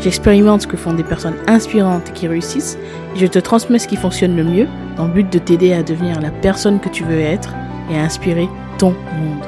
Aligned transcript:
j'expérimente 0.00 0.62
ce 0.62 0.66
que 0.66 0.76
font 0.76 0.92
des 0.92 1.04
personnes 1.04 1.36
inspirantes 1.46 2.12
qui 2.12 2.28
réussissent 2.28 2.78
et 3.14 3.18
je 3.18 3.26
te 3.26 3.38
transmets 3.38 3.78
ce 3.78 3.88
qui 3.88 3.96
fonctionne 3.96 4.36
le 4.36 4.44
mieux 4.44 4.68
dans 4.96 5.06
le 5.06 5.12
but 5.12 5.32
de 5.32 5.38
t'aider 5.38 5.72
à 5.72 5.82
devenir 5.82 6.20
la 6.20 6.30
personne 6.30 6.80
que 6.80 6.88
tu 6.88 7.04
veux 7.04 7.20
être 7.20 7.54
et 7.90 7.96
à 7.96 8.02
inspirer 8.02 8.48
ton 8.78 8.90
monde. 8.90 9.44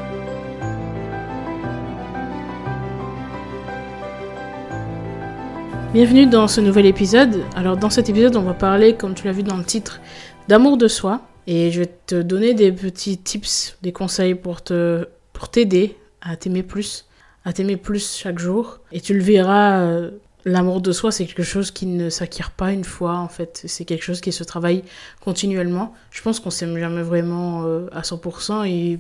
Bienvenue 5.95 6.27
dans 6.27 6.49
ce 6.49 6.61
nouvel 6.61 6.85
épisode. 6.85 7.45
Alors 7.57 7.79
dans 7.79 7.89
cet 7.89 8.11
épisode, 8.11 8.37
on 8.37 8.43
va 8.43 8.53
parler, 8.53 8.95
comme 8.95 9.15
tu 9.15 9.27
l'as 9.27 9.33
vu 9.33 9.43
dans 9.43 9.57
le 9.57 9.65
titre, 9.65 10.01
d'amour 10.47 10.77
de 10.77 10.87
soi. 10.87 11.23
Et 11.47 11.71
je 11.71 11.81
vais 11.81 11.91
te 12.07 12.21
donner 12.21 12.53
des 12.53 12.71
petits 12.71 13.17
tips, 13.17 13.79
des 13.81 13.91
conseils 13.91 14.35
pour 14.35 14.63
te 14.63 15.09
pour 15.33 15.49
t'aider 15.49 15.97
à 16.21 16.37
t'aimer 16.37 16.63
plus, 16.63 17.07
à 17.47 17.55
t'aimer 17.55 17.79
plus 17.79 18.19
chaque 18.19 18.39
jour. 18.39 18.81
Et 18.93 19.01
tu 19.01 19.15
le 19.15 19.23
verras, 19.23 19.81
euh, 19.81 20.11
l'amour 20.49 20.81
de 20.81 20.93
soi, 20.93 21.13
c'est 21.13 21.27
quelque 21.27 21.43
chose 21.43 21.71
qui 21.71 21.87
ne 21.87 22.11
s'acquiert 22.11 22.51
pas 22.51 22.73
une 22.73 22.85
fois, 22.85 23.17
en 23.17 23.29
fait. 23.29 23.63
C'est 23.67 23.85
quelque 23.85 24.03
chose 24.03 24.21
qui 24.21 24.33
se 24.33 24.45
travaille 24.45 24.83
continuellement. 25.21 25.95
Je 26.11 26.23
pense 26.23 26.41
qu'on 26.41 26.51
s'aime 26.51 26.79
jamais 26.79 27.03
vraiment 27.03 27.65
euh, 27.65 27.89
à 27.93 28.03
100% 28.03 28.67
et, 28.67 28.99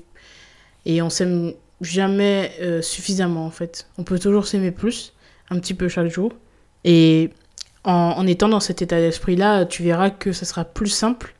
et 0.87 1.03
on 1.03 1.11
s'aime 1.11 1.55
jamais 1.81 2.53
euh, 2.61 2.83
suffisamment, 2.83 3.47
en 3.47 3.51
fait. 3.51 3.89
On 3.99 4.05
peut 4.05 4.19
toujours 4.19 4.47
s'aimer 4.47 4.71
plus, 4.71 5.13
un 5.51 5.59
petit 5.59 5.75
peu 5.75 5.89
chaque 5.89 6.09
jour. 6.09 6.33
Et 6.85 7.31
en, 7.85 8.27
étant 8.27 8.49
dans 8.49 8.61
cet 8.61 8.83
état 8.83 8.99
d'esprit-là, 8.99 9.65
tu 9.65 9.83
verras 9.83 10.11
que 10.11 10.33
ça 10.33 10.45
sera 10.45 10.65
plus 10.65 10.89
simple. 10.89 11.35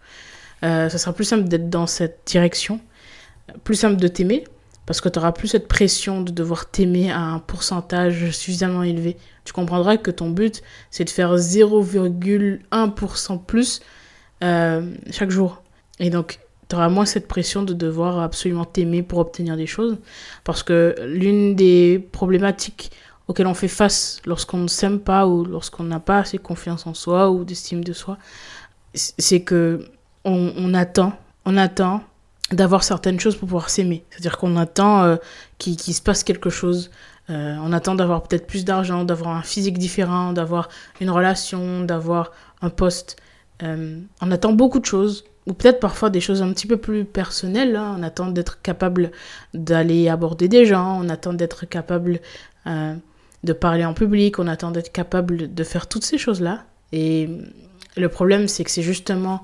Euh, 0.65 0.89
ça 0.89 0.98
sera 0.98 1.12
plus 1.12 1.25
simple 1.25 1.48
d'être 1.48 1.69
dans 1.69 1.87
cette 1.87 2.20
direction. 2.27 2.81
Plus 3.65 3.77
simple 3.77 3.97
de 3.97 4.09
t'aimer. 4.09 4.45
Parce 4.89 5.00
que 5.03 5.11
tu 5.11 5.19
n'auras 5.19 5.33
plus 5.33 5.48
cette 5.48 5.69
pression 5.69 6.22
de 6.22 6.33
devoir 6.33 6.70
t'aimer 6.70 7.12
à 7.12 7.20
un 7.20 7.41
pourcentage 7.41 8.31
suffisamment 8.31 8.83
élevé. 8.83 9.19
Tu 9.44 9.53
comprendras 9.53 9.98
que 9.98 10.11
ton 10.11 10.31
but, 10.31 10.62
c'est 10.91 11.05
de 11.05 11.11
faire 11.11 11.36
0,1% 11.36 13.44
plus 13.44 13.81
euh, 14.42 14.91
chaque 15.11 15.31
jour. 15.31 15.62
Et 15.98 16.09
donc, 16.09 16.39
tu 16.70 16.75
auras 16.75 16.89
moins 16.89 17.05
cette 17.05 17.28
pression 17.28 17.64
de 17.64 17.75
devoir 17.75 18.20
absolument 18.20 18.64
t'aimer 18.64 19.03
pour 19.03 19.19
obtenir 19.19 19.59
des 19.59 19.66
choses. 19.66 19.98
Parce 20.42 20.62
que 20.62 20.94
l'une 21.05 21.55
des 21.55 22.03
problématiques 22.12 22.91
auquel 23.27 23.47
on 23.47 23.53
fait 23.53 23.69
face 23.69 24.22
lorsqu'on 24.25 24.56
ne 24.56 24.69
s'aime 24.69 25.00
pas 25.00 25.27
ou 25.27 25.44
lorsqu'on 25.44 25.84
n'a 25.84 26.00
pas 26.00 26.20
assez 26.20 26.39
confiance 26.39 26.86
en 26.86 26.94
soi 26.94 27.31
ou 27.31 27.44
d'estime 27.44 27.84
de 27.84 27.92
soi, 27.92 28.16
c'est 28.94 29.42
que 29.42 29.84
on, 30.25 30.72
attend, 30.72 31.12
on 31.44 31.59
attend 31.59 32.03
d'avoir 32.52 32.82
certaines 32.82 33.20
choses 33.20 33.36
pour 33.36 33.48
pouvoir 33.48 33.70
s'aimer. 33.70 34.04
C'est-à-dire 34.10 34.38
qu'on 34.38 34.56
attend 34.56 35.02
euh, 35.02 35.16
qu'il 35.58 35.77
se 35.78 36.00
passe 36.00 36.24
quelque 36.24 36.50
chose. 36.50 36.91
Euh, 37.30 37.56
on 37.62 37.72
attend 37.72 37.94
d'avoir 37.94 38.22
peut-être 38.22 38.46
plus 38.46 38.64
d'argent, 38.64 39.04
d'avoir 39.04 39.36
un 39.36 39.42
physique 39.42 39.78
différent, 39.78 40.32
d'avoir 40.32 40.69
une 41.00 41.10
relation, 41.10 41.82
d'avoir 41.82 42.32
un 42.62 42.70
poste. 42.70 43.16
Euh, 43.62 44.00
on 44.22 44.30
attend 44.30 44.52
beaucoup 44.52 44.80
de 44.80 44.86
choses, 44.86 45.24
ou 45.46 45.52
peut-être 45.52 45.78
parfois 45.78 46.08
des 46.08 46.20
choses 46.20 46.41
un 46.41 46.52
petit 46.52 46.66
peu 46.66 46.78
plus 46.78 47.04
personnelles. 47.04 47.76
Hein. 47.76 47.96
On 47.98 48.02
attend 48.02 48.28
d'être 48.28 48.62
capable 48.62 49.10
d'aller 49.52 50.08
aborder 50.08 50.48
des 50.48 50.64
gens, 50.64 50.98
on 51.03 51.08
attend 51.10 51.34
d'être 51.34 51.66
capable 51.66 52.20
de 53.44 53.53
parler 53.54 53.87
en 53.87 53.94
public, 53.94 54.38
on 54.38 54.47
attend 54.47 54.70
d'être 54.70 54.92
capable 54.92 55.54
de 55.54 55.64
faire 55.64 55.87
toutes 55.87 56.04
ces 56.04 56.19
choses-là. 56.19 56.64
Et 56.92 57.31
le 57.97 58.08
problème, 58.10 58.47
c'est 58.47 58.62
que 58.62 58.70
c'est 58.70 58.82
justement 58.82 59.42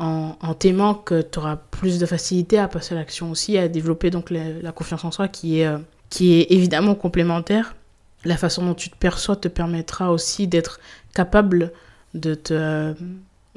en, 0.00 0.54
t'aimant 0.54 0.94
que 0.94 1.20
tu 1.20 1.38
auras 1.38 1.56
plus 1.56 1.98
de 1.98 2.06
facilité 2.06 2.58
à 2.58 2.68
passer 2.68 2.94
à 2.94 2.98
l'action 2.98 3.30
aussi, 3.30 3.58
à 3.58 3.68
développer 3.68 4.10
donc 4.10 4.30
la, 4.30 4.72
confiance 4.72 5.04
en 5.04 5.10
soi 5.10 5.28
qui 5.28 5.60
est, 5.60 5.66
euh, 5.66 5.78
qui 6.08 6.34
est 6.34 6.46
évidemment 6.50 6.94
complémentaire. 6.94 7.76
La 8.24 8.36
façon 8.36 8.64
dont 8.64 8.74
tu 8.74 8.90
te 8.90 8.96
perçois 8.96 9.36
te 9.36 9.48
permettra 9.48 10.10
aussi 10.10 10.46
d'être 10.46 10.80
capable 11.14 11.72
de 12.14 12.34
te, 12.34 12.54
euh, 12.54 12.94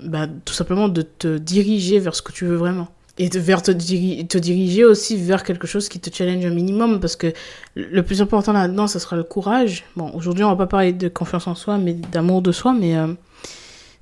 bah, 0.02 0.28
tout 0.46 0.54
simplement 0.54 0.90
de 0.90 1.02
te 1.02 1.38
diriger 1.38 2.00
vers 2.00 2.16
ce 2.16 2.22
que 2.22 2.32
tu 2.32 2.46
veux 2.46 2.56
vraiment 2.56 2.90
et 3.20 3.30
de 3.30 3.40
vers 3.40 3.62
te, 3.62 3.72
diriger 3.72 4.86
aussi 4.86 5.18
vers 5.18 5.44
quelque 5.44 5.68
chose 5.68 5.88
qui 5.88 6.00
te 6.00 6.14
challenge 6.14 6.44
un 6.46 6.50
minimum 6.50 7.00
parce 7.00 7.16
que 7.16 7.32
le 7.76 8.02
plus 8.02 8.22
important 8.24 8.54
là-dedans 8.54 8.88
ce 8.88 8.98
sera 8.98 9.16
le 9.16 9.24
courage 9.24 9.84
bon 9.96 10.12
aujourd'hui 10.16 10.44
on 10.44 10.50
va 10.50 10.56
pas 10.56 10.66
parler 10.66 10.94
de 10.94 11.10
confiance 11.10 11.46
en 11.46 11.54
soi 11.54 11.78
mais 11.78 11.94
d'amour 11.94 12.42
de 12.42 12.52
soi 12.52 12.74
mais 12.74 12.98
euh, 12.98 13.14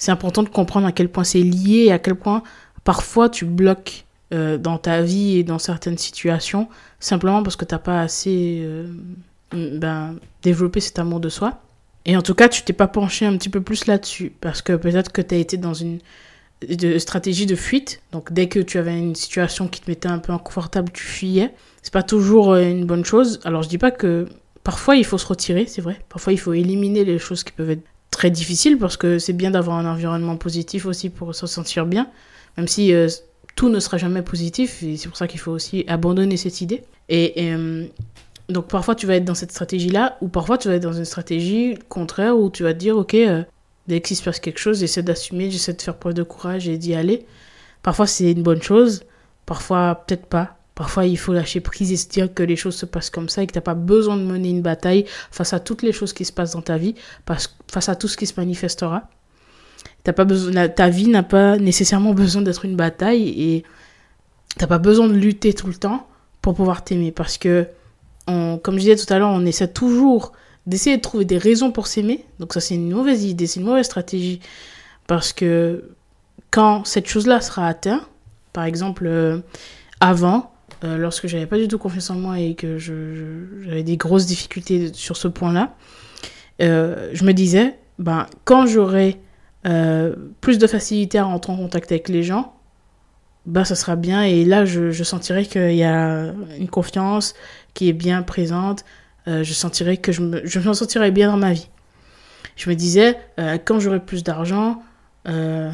c'est 0.02 0.10
important 0.10 0.42
de 0.42 0.50
comprendre 0.50 0.88
à 0.88 0.92
quel 0.92 1.10
point 1.10 1.24
c'est 1.24 1.44
lié 1.44 1.86
et 1.86 1.92
à 1.92 2.00
quel 2.00 2.16
point 2.16 2.42
parfois 2.84 3.30
tu 3.30 3.46
bloques 3.46 4.06
euh, 4.34 4.58
dans 4.58 4.80
ta 4.80 5.04
vie 5.04 5.38
et 5.38 5.44
dans 5.44 5.60
certaines 5.60 6.00
situations 6.00 6.70
simplement 7.00 7.44
parce 7.44 7.56
que 7.56 7.66
t'as 7.66 7.78
pas 7.78 8.02
assez 8.02 8.62
euh, 8.64 8.88
ben, 9.54 10.16
développé 10.42 10.80
cet 10.80 10.98
amour 10.98 11.20
de 11.20 11.30
soi 11.30 11.62
et 12.06 12.18
en 12.18 12.24
tout 12.24 12.34
cas 12.34 12.50
tu 12.50 12.64
t'es 12.64 12.74
pas 12.74 12.88
penché 12.88 13.28
un 13.28 13.38
petit 13.38 13.50
peu 13.50 13.62
plus 13.62 13.86
là-dessus 13.86 14.34
parce 14.42 14.64
que 14.64 14.74
peut-être 14.74 15.12
que 15.12 15.22
tu 15.22 15.36
as 15.36 15.38
été 15.38 15.58
dans 15.58 15.76
une 15.76 16.00
stratégie 16.98 17.46
de 17.46 17.56
fuite. 17.56 18.02
Donc 18.12 18.34
dès 18.34 18.48
que 18.48 18.60
tu 18.60 18.80
avais 18.80 18.98
une 18.98 19.16
situation 19.16 19.68
qui 19.68 19.82
te 19.82 19.90
mettait 19.90 20.10
un 20.10 20.18
peu 20.18 20.34
inconfortable, 20.34 20.92
tu 20.92 21.04
fuyais. 21.04 21.54
C'est 21.84 21.94
pas 21.94 22.04
toujours 22.04 22.54
euh, 22.54 22.64
une 22.64 22.86
bonne 22.86 23.06
chose. 23.06 23.40
Alors 23.44 23.62
je 23.62 23.70
dis 23.70 23.78
pas 23.78 23.92
que 23.92 24.28
parfois 24.64 24.96
il 24.96 25.06
faut 25.06 25.20
se 25.20 25.28
retirer, 25.28 25.68
c'est 25.68 25.82
vrai. 25.82 26.00
Parfois 26.10 26.34
il 26.34 26.40
faut 26.40 26.54
éliminer 26.54 27.06
les 27.06 27.20
choses 27.20 27.44
qui 27.44 27.52
peuvent 27.52 27.70
être 27.70 27.84
très 28.12 28.30
difficiles 28.30 28.78
parce 28.78 28.98
que 28.98 29.18
c'est 29.18 29.34
bien 29.34 29.52
d'avoir 29.52 29.78
un 29.78 29.92
environnement 29.92 30.38
positif 30.38 30.86
aussi 30.86 31.10
pour 31.10 31.34
se 31.34 31.48
sentir 31.48 31.86
bien, 31.86 32.08
même 32.58 32.68
si 32.68 32.94
euh, 32.94 33.08
tout 33.56 33.70
ne 33.70 33.80
sera 33.80 33.98
jamais 33.98 34.22
positif. 34.22 34.84
Et 34.84 34.98
c'est 34.98 35.08
pour 35.08 35.18
ça 35.18 35.28
qu'il 35.28 35.40
faut 35.40 35.52
aussi 35.52 35.84
abandonner 35.88 36.38
cette 36.38 36.62
idée. 36.62 36.84
Et, 37.10 37.34
euh, 37.38 37.86
donc 38.50 38.68
parfois 38.68 38.96
tu 38.96 39.08
vas 39.08 39.16
être 39.16 39.26
dans 39.26 39.36
cette 39.36 39.52
stratégie-là, 39.52 40.18
ou 40.22 40.28
parfois 40.28 40.58
tu 40.58 40.68
vas 40.68 40.76
être 40.76 40.84
dans 40.84 40.94
une 40.94 41.06
stratégie 41.06 41.76
contraire 41.90 42.38
où 42.38 42.50
tu 42.50 42.64
vas 42.64 42.74
te 42.74 42.80
dire 42.80 42.98
ok 42.98 43.16
Dès 43.88 44.00
qu'il 44.00 44.16
se 44.16 44.24
passe 44.24 44.40
quelque 44.40 44.60
chose, 44.60 44.80
j'essaie 44.80 45.04
d'assumer, 45.04 45.50
j'essaie 45.50 45.74
de 45.74 45.82
faire 45.82 45.98
preuve 45.98 46.14
de 46.14 46.24
courage 46.24 46.68
et 46.70 46.78
d'y 46.78 46.94
aller. 46.94 47.26
Parfois, 47.82 48.06
c'est 48.06 48.32
une 48.32 48.44
bonne 48.44 48.62
chose, 48.62 49.04
parfois, 49.46 50.04
peut-être 50.08 50.28
pas. 50.28 50.58
Parfois, 50.82 51.06
il 51.06 51.16
faut 51.16 51.32
lâcher 51.32 51.60
prise 51.60 51.92
et 51.92 51.96
se 51.96 52.10
dire 52.10 52.34
que 52.34 52.42
les 52.42 52.56
choses 52.56 52.76
se 52.76 52.88
passent 52.88 53.12
comme 53.12 53.30
ça 53.30 53.44
et 53.44 53.46
que 53.46 53.52
tu 53.52 53.60
n'as 53.60 53.62
pas 53.62 53.76
besoin 53.76 54.18
de 54.18 54.24
mener 54.24 54.50
une 54.50 54.64
bataille 54.64 55.06
face 55.30 55.54
à 55.54 55.60
toutes 55.60 55.84
les 55.84 55.92
choses 55.92 56.12
qui 56.12 56.26
se 56.26 56.34
passent 56.34 56.54
dans 56.54 56.64
ta 56.64 56.80
vie, 56.80 56.96
face 57.28 57.88
à 57.88 57.96
tout 57.96 58.08
ce 58.08 58.18
qui 58.18 58.26
se 58.26 58.34
manifestera. 58.36 59.04
T'as 60.04 60.14
pas 60.14 60.26
besoin, 60.26 60.70
ta 60.70 60.90
vie 60.90 61.08
n'a 61.08 61.22
pas 61.22 61.60
nécessairement 61.60 62.16
besoin 62.16 62.42
d'être 62.42 62.66
une 62.66 62.76
bataille 62.76 63.30
et 63.30 63.64
t'as 64.58 64.66
pas 64.66 64.80
besoin 64.80 65.08
de 65.08 65.14
lutter 65.14 65.54
tout 65.54 65.68
le 65.68 65.76
temps 65.76 66.08
pour 66.42 66.56
pouvoir 66.56 66.84
t'aimer 66.84 67.12
parce 67.12 67.38
que, 67.38 67.68
comme 68.26 68.74
je 68.74 68.80
disais 68.80 68.96
tout 68.96 69.14
à 69.14 69.20
l'heure, 69.20 69.30
on 69.30 69.46
essaie 69.46 69.68
toujours 69.68 70.32
d'essayer 70.66 70.98
de 70.98 71.02
trouver 71.04 71.26
des 71.26 71.38
raisons 71.38 71.72
pour 71.72 71.86
s'aimer. 71.86 72.26
Donc 72.40 72.54
ça 72.54 72.60
c'est 72.60 72.74
une 72.74 72.90
mauvaise 72.90 73.24
idée, 73.24 73.46
c'est 73.46 73.60
une 73.60 73.68
mauvaise 73.68 73.86
stratégie. 73.86 74.40
Parce 75.06 75.32
que 75.32 75.92
quand 76.50 76.86
cette 76.86 77.08
chose-là 77.08 77.40
sera 77.40 77.68
atteinte, 77.68 78.02
par 78.52 78.64
exemple 78.64 79.06
euh, 79.06 79.42
avant, 80.00 80.51
euh, 80.84 80.98
lorsque 80.98 81.28
j'avais 81.28 81.46
pas 81.46 81.58
du 81.58 81.68
tout 81.68 81.78
confiance 81.78 82.10
en 82.10 82.16
moi 82.16 82.40
et 82.40 82.56
que 82.56 82.78
j'avais 82.78 83.84
des 83.84 83.98
grosses 83.98 84.26
difficultés 84.26 84.92
sur 84.94 85.18
ce 85.18 85.28
point-là, 85.28 85.76
euh, 86.62 87.10
je 87.14 87.24
me 87.24 87.34
disais, 87.34 87.78
ben, 88.00 88.26
quand 88.46 88.66
j'aurai 88.66 89.20
plus 90.42 90.58
de 90.58 90.66
facilité 90.66 91.20
à 91.20 91.24
rentrer 91.26 91.54
en 91.54 91.58
contact 91.58 91.92
avec 91.92 92.10
les 92.10 92.24
gens, 92.24 92.56
ben, 93.46 93.64
ça 93.64 93.76
sera 93.76 93.96
bien 93.96 94.24
et 94.24 94.46
là 94.46 94.66
je, 94.66 95.04
sentirai 95.04 95.46
qu'il 95.46 95.76
y 95.76 95.84
a 95.84 96.34
une 96.58 96.70
confiance 96.70 97.34
qui 97.74 97.90
est 97.90 97.94
bien 97.94 98.22
présente, 98.22 98.84
euh, 99.28 99.44
je 99.44 99.54
sentirais 99.54 99.98
que 99.98 100.12
je 100.12 100.22
me, 100.22 100.74
sentirais 100.74 101.12
bien 101.12 101.32
dans 101.32 101.38
ma 101.38 101.54
vie. 101.54 101.70
Je 102.56 102.70
me 102.70 102.76
disais, 102.76 103.18
euh, 103.40 103.58
quand 103.64 103.80
j'aurai 103.80 104.00
plus 104.00 104.24
d'argent, 104.24 104.82
euh, 105.28 105.72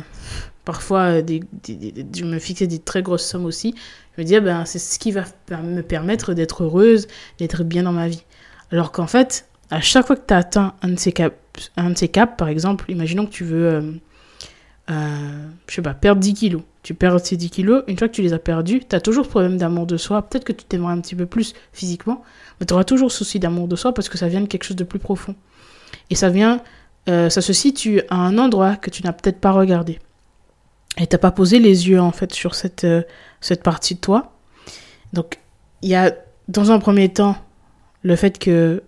parfois 0.66 1.20
je 1.20 2.24
me 2.24 2.40
fixais 2.40 2.68
des 2.68 2.80
très 2.80 3.02
grosses 3.02 3.26
sommes 3.26 3.46
aussi, 3.46 3.74
me 4.18 4.24
disais, 4.24 4.42
ben, 4.42 4.66
c'est 4.66 4.80
ce 4.80 5.00
qui 5.00 5.12
va 5.12 5.24
me 5.64 5.82
permettre 5.82 6.34
d'être 6.34 6.64
heureuse, 6.64 7.08
d'être 7.40 7.64
bien 7.64 7.84
dans 7.84 7.92
ma 7.92 8.08
vie. 8.08 8.24
Alors 8.72 8.92
qu'en 8.92 9.08
fait, 9.08 9.48
à 9.70 9.82
chaque 9.82 10.08
fois 10.08 10.16
que 10.16 10.26
tu 10.28 10.34
as 10.34 10.38
atteint 10.38 10.74
un 10.82 10.90
de 10.90 11.00
ces 11.00 11.12
caps, 11.12 11.36
un 11.76 11.92
de 11.92 12.26
par 12.38 12.48
exemple, 12.48 12.92
imaginons 12.92 13.26
que 13.26 13.32
tu 13.32 13.44
veux, 13.44 14.00
je 14.88 14.96
sais 15.68 15.82
perdre 15.82 16.22
10 16.22 16.34
kilos. 16.34 16.62
Tu 16.84 16.94
perds 16.94 17.20
ces 17.26 17.36
10 17.36 17.50
kilos, 17.50 17.84
une 17.88 17.98
fois 17.98 18.08
que 18.08 18.14
tu 18.14 18.22
les 18.22 18.32
as 18.32 18.40
perdus, 18.40 18.82
tu 18.88 18.96
as 18.96 19.02
toujours 19.02 19.28
problème 19.28 19.58
d'amour 19.58 19.86
de 19.86 19.98
soi. 19.98 20.22
Peut-être 20.22 20.46
que 20.46 20.54
tu 20.54 20.64
t'aimerais 20.64 20.94
un 20.94 21.02
petit 21.02 21.16
peu 21.16 21.26
plus 21.26 21.54
physiquement, 21.74 22.24
mais 22.60 22.66
tu 22.66 22.74
auras 22.74 22.86
toujours 22.86 23.12
souci 23.12 23.40
d'amour 23.40 23.68
de 23.68 23.76
soi 23.76 23.94
parce 23.94 24.08
que 24.08 24.18
ça 24.18 24.30
vient 24.30 24.40
de 24.40 24.48
quelque 24.48 24.64
chose 24.64 24.78
de 24.78 24.86
plus 24.86 25.00
profond. 25.00 25.36
Et 26.10 26.16
ça 26.16 26.30
vient, 26.30 26.62
euh, 27.10 27.30
ça 27.30 27.42
se 27.42 27.52
situe 27.52 28.02
à 28.10 28.16
un 28.16 28.38
endroit 28.38 28.78
que 28.78 28.90
tu 28.90 29.04
n'as 29.04 29.12
peut-être 29.12 29.42
pas 29.42 29.52
regardé. 29.52 30.00
Et 30.98 31.08
t'as 31.08 31.18
pas 31.18 31.32
posé 31.32 31.60
les 31.60 31.90
yeux 31.90 32.02
en 32.02 32.12
fait 32.12 32.34
sur 32.34 32.56
cette, 32.56 32.84
euh, 32.84 33.04
cette 33.42 33.64
partie 33.64 33.96
de 33.96 34.00
toi. 34.00 34.34
Donc 35.14 35.40
il 35.82 35.90
y 35.90 35.96
a 35.96 36.14
dans 36.48 36.72
un 36.72 36.80
premier 36.80 37.10
temps 37.10 37.38
le 38.04 38.16
fait 38.16 38.40
que 38.40 38.84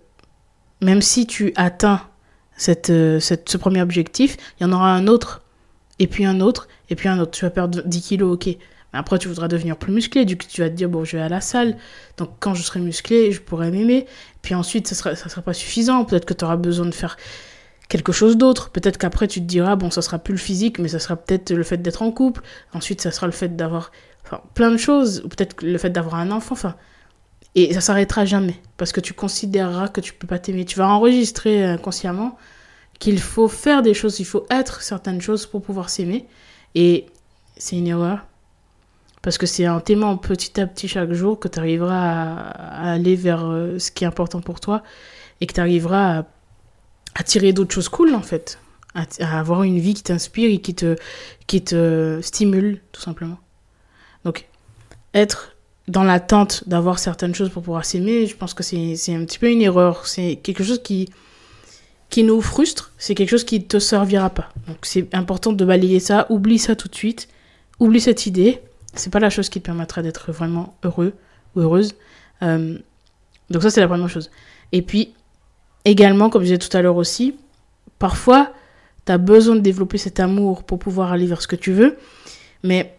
même 0.80 1.02
si 1.02 1.26
tu 1.26 1.52
atteins 1.56 2.02
cette, 2.56 2.90
euh, 2.90 3.20
cette, 3.20 3.48
ce 3.48 3.56
premier 3.56 3.82
objectif, 3.82 4.36
il 4.58 4.64
y 4.64 4.66
en 4.66 4.72
aura 4.72 4.92
un 4.92 5.06
autre, 5.06 5.42
et 5.98 6.06
puis 6.06 6.24
un 6.24 6.40
autre, 6.40 6.68
et 6.88 6.96
puis 6.96 7.08
un 7.08 7.18
autre. 7.18 7.30
Tu 7.32 7.44
vas 7.44 7.50
perdre 7.50 7.82
10 7.84 8.02
kilos, 8.02 8.34
ok. 8.34 8.46
Mais 8.46 8.98
après, 8.98 9.18
tu 9.18 9.28
voudras 9.28 9.48
devenir 9.48 9.76
plus 9.76 9.92
musclé. 9.92 10.24
Du 10.24 10.36
coup, 10.36 10.46
tu 10.48 10.60
vas 10.60 10.68
te 10.68 10.74
dire, 10.74 10.88
bon, 10.88 11.04
je 11.04 11.16
vais 11.16 11.22
à 11.22 11.28
la 11.28 11.40
salle. 11.40 11.76
Donc, 12.16 12.30
quand 12.40 12.54
je 12.54 12.62
serai 12.62 12.80
musclé, 12.80 13.32
je 13.32 13.40
pourrai 13.40 13.70
m'aimer. 13.70 14.06
Puis 14.42 14.54
ensuite, 14.54 14.88
ça 14.88 14.94
ne 14.94 14.98
sera, 14.98 15.14
ça 15.14 15.28
sera 15.28 15.42
pas 15.42 15.52
suffisant. 15.52 16.04
Peut-être 16.04 16.24
que 16.24 16.34
tu 16.34 16.44
auras 16.44 16.56
besoin 16.56 16.86
de 16.86 16.94
faire 16.94 17.16
quelque 17.90 18.12
chose 18.12 18.38
d'autre. 18.38 18.70
Peut-être 18.70 18.96
qu'après, 18.96 19.28
tu 19.28 19.40
te 19.40 19.44
diras, 19.44 19.76
bon, 19.76 19.90
ça 19.90 20.00
sera 20.00 20.18
plus 20.18 20.32
le 20.32 20.38
physique, 20.38 20.78
mais 20.78 20.88
ça 20.88 20.98
sera 20.98 21.16
peut-être 21.16 21.52
le 21.52 21.62
fait 21.62 21.76
d'être 21.76 22.00
en 22.00 22.10
couple. 22.12 22.40
Ensuite, 22.72 23.02
ça 23.02 23.10
sera 23.10 23.26
le 23.26 23.32
fait 23.32 23.54
d'avoir 23.56 23.90
enfin, 24.24 24.40
plein 24.54 24.70
de 24.70 24.78
choses. 24.78 25.20
Ou 25.24 25.28
peut-être 25.28 25.62
le 25.62 25.76
fait 25.76 25.90
d'avoir 25.90 26.14
un 26.14 26.30
enfant. 26.30 26.54
Enfin, 26.54 26.76
et 27.54 27.74
ça 27.74 27.82
s'arrêtera 27.82 28.24
jamais. 28.24 28.54
Parce 28.78 28.92
que 28.92 29.00
tu 29.00 29.12
considéreras 29.12 29.88
que 29.88 30.00
tu 30.00 30.14
peux 30.14 30.28
pas 30.28 30.38
t'aimer. 30.38 30.64
Tu 30.64 30.78
vas 30.78 30.88
enregistrer 30.88 31.64
inconsciemment 31.64 32.38
qu'il 33.00 33.18
faut 33.18 33.48
faire 33.48 33.82
des 33.82 33.94
choses, 33.94 34.20
il 34.20 34.26
faut 34.26 34.46
être 34.50 34.82
certaines 34.82 35.20
choses 35.20 35.46
pour 35.46 35.60
pouvoir 35.60 35.90
s'aimer. 35.90 36.26
Et 36.76 37.06
c'est 37.56 37.76
une 37.76 37.88
erreur. 37.88 38.24
Parce 39.22 39.36
que 39.36 39.46
c'est 39.46 39.68
en 39.68 39.80
t'aimant 39.80 40.16
petit 40.16 40.60
à 40.60 40.66
petit 40.66 40.86
chaque 40.86 41.12
jour 41.12 41.40
que 41.40 41.48
tu 41.48 41.58
arriveras 41.58 41.96
à, 41.96 42.92
aller 42.92 43.16
vers 43.16 43.44
euh, 43.46 43.78
ce 43.78 43.90
qui 43.90 44.04
est 44.04 44.06
important 44.06 44.40
pour 44.40 44.60
toi 44.60 44.82
et 45.40 45.46
que 45.46 45.52
tu 45.52 45.60
arriveras 45.60 46.20
à, 46.20 46.26
tirer 47.24 47.52
d'autres 47.52 47.74
choses 47.74 47.88
cool 47.88 48.14
en 48.14 48.22
fait. 48.22 48.58
À, 48.94 49.04
avoir 49.38 49.62
une 49.62 49.78
vie 49.78 49.94
qui 49.94 50.02
t'inspire 50.02 50.50
et 50.50 50.58
qui 50.58 50.74
te, 50.74 50.96
qui 51.46 51.62
te 51.62 52.18
stimule 52.22 52.80
tout 52.92 53.00
simplement. 53.00 53.38
Donc 54.24 54.48
être 55.14 55.56
dans 55.88 56.04
l'attente 56.04 56.64
d'avoir 56.68 56.98
certaines 56.98 57.34
choses 57.34 57.50
pour 57.50 57.62
pouvoir 57.62 57.84
s'aimer, 57.84 58.26
je 58.26 58.36
pense 58.36 58.54
que 58.54 58.62
c'est 58.62 59.14
un 59.14 59.24
petit 59.24 59.38
peu 59.38 59.50
une 59.50 59.62
erreur. 59.62 60.06
C'est 60.06 60.36
quelque 60.36 60.62
chose 60.62 60.82
qui, 60.82 61.08
qui 62.10 62.24
nous 62.24 62.40
frustre, 62.40 62.92
c'est 62.98 63.14
quelque 63.14 63.30
chose 63.30 63.44
qui 63.44 63.60
ne 63.60 63.64
te 63.64 63.78
servira 63.78 64.30
pas. 64.30 64.50
Donc 64.66 64.78
c'est 64.82 65.12
important 65.14 65.52
de 65.52 65.64
balayer 65.64 66.00
ça, 66.00 66.26
oublie 66.30 66.58
ça 66.58 66.76
tout 66.76 66.88
de 66.88 66.94
suite, 66.94 67.28
oublie 67.78 68.00
cette 68.00 68.26
idée, 68.26 68.60
c'est 68.94 69.10
pas 69.10 69.20
la 69.20 69.30
chose 69.30 69.48
qui 69.48 69.60
te 69.60 69.66
permettra 69.66 70.02
d'être 70.02 70.32
vraiment 70.32 70.76
heureux 70.82 71.14
ou 71.54 71.60
heureuse. 71.60 71.94
Euh, 72.42 72.78
donc 73.50 73.62
ça 73.62 73.70
c'est 73.70 73.80
la 73.80 73.88
première 73.88 74.08
chose. 74.08 74.30
Et 74.72 74.82
puis 74.82 75.14
également, 75.84 76.30
comme 76.30 76.42
je 76.42 76.54
disais 76.54 76.58
tout 76.58 76.74
à 76.76 76.82
l'heure 76.82 76.96
aussi, 76.96 77.36
parfois 77.98 78.52
tu 79.06 79.12
as 79.12 79.18
besoin 79.18 79.56
de 79.56 79.60
développer 79.60 79.98
cet 79.98 80.20
amour 80.20 80.64
pour 80.64 80.78
pouvoir 80.78 81.12
aller 81.12 81.26
vers 81.26 81.42
ce 81.42 81.48
que 81.48 81.56
tu 81.56 81.72
veux, 81.72 81.96
mais 82.62 82.94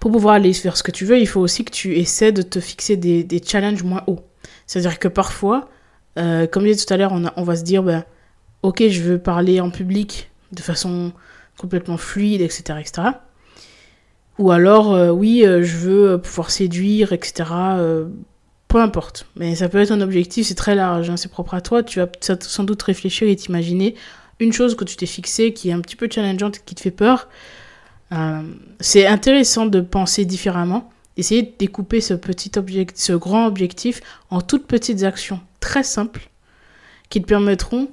pour 0.00 0.10
pouvoir 0.10 0.34
aller 0.34 0.52
vers 0.52 0.76
ce 0.76 0.82
que 0.82 0.90
tu 0.90 1.04
veux, 1.04 1.18
il 1.18 1.28
faut 1.28 1.40
aussi 1.40 1.64
que 1.64 1.70
tu 1.70 1.96
essaies 1.96 2.32
de 2.32 2.42
te 2.42 2.60
fixer 2.60 2.96
des, 2.96 3.42
challenges 3.44 3.82
moins 3.82 4.02
hauts. 4.06 4.20
C'est-à-dire 4.66 4.98
que 4.98 5.08
parfois, 5.08 5.68
euh, 6.18 6.46
comme 6.46 6.64
je 6.64 6.72
disais 6.72 6.86
tout 6.86 6.94
à 6.94 6.96
l'heure, 6.96 7.12
on, 7.12 7.24
on, 7.36 7.42
va 7.42 7.56
se 7.56 7.62
dire, 7.62 7.82
ben, 7.82 8.04
ok, 8.62 8.82
je 8.88 9.02
veux 9.02 9.18
parler 9.18 9.60
en 9.60 9.70
public 9.70 10.30
de 10.52 10.60
façon 10.60 11.12
complètement 11.58 11.98
fluide, 11.98 12.40
etc. 12.40 12.78
etc. 12.80 13.08
Ou 14.38 14.50
alors, 14.50 14.94
euh, 14.94 15.10
oui, 15.10 15.44
euh, 15.44 15.62
je 15.62 15.76
veux 15.76 16.18
pouvoir 16.18 16.50
séduire, 16.50 17.12
etc. 17.12 17.44
peu 18.72 18.80
importe. 18.80 19.26
Mais 19.36 19.54
ça 19.54 19.68
peut 19.68 19.78
être 19.78 19.92
un 19.92 20.00
objectif, 20.00 20.46
c'est 20.46 20.54
très 20.54 20.74
large, 20.74 21.10
hein, 21.10 21.16
c'est 21.16 21.30
propre 21.30 21.54
à 21.54 21.60
toi. 21.60 21.82
Tu 21.82 22.00
vas 22.00 22.08
sans 22.40 22.64
doute 22.64 22.82
réfléchir 22.82 23.28
et 23.28 23.36
t'imaginer 23.36 23.94
une 24.40 24.52
chose 24.52 24.74
que 24.74 24.84
tu 24.84 24.96
t'es 24.96 25.06
fixée 25.06 25.52
qui 25.52 25.68
est 25.68 25.72
un 25.72 25.80
petit 25.80 25.94
peu 25.94 26.08
challengeante, 26.10 26.60
qui 26.64 26.74
te 26.74 26.80
fait 26.80 26.90
peur. 26.90 27.28
c'est 28.80 29.06
intéressant 29.06 29.66
de 29.66 29.80
penser 29.80 30.24
différemment 30.24 30.90
Essayez 31.16 31.42
de 31.42 31.52
découper 31.58 32.00
ce 32.00 32.14
petit 32.14 32.52
objectif, 32.56 33.04
ce 33.04 33.12
grand 33.12 33.46
objectif 33.46 34.00
en 34.30 34.40
toutes 34.40 34.66
petites 34.66 35.02
actions 35.02 35.40
très 35.60 35.82
simples 35.82 36.30
qui 37.10 37.20
te 37.20 37.26
permettront 37.26 37.90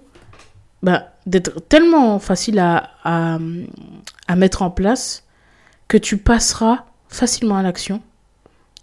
bah, 0.84 1.10
d'être 1.26 1.60
tellement 1.68 2.18
faciles 2.20 2.60
à, 2.60 2.92
à, 3.04 3.38
à, 4.28 4.36
mettre 4.38 4.62
en 4.62 4.72
place 4.72 5.26
que 5.90 5.98
tu 5.98 6.18
passeras 6.18 6.86
facilement 7.10 7.58
à 7.58 7.64
l'action 7.64 8.02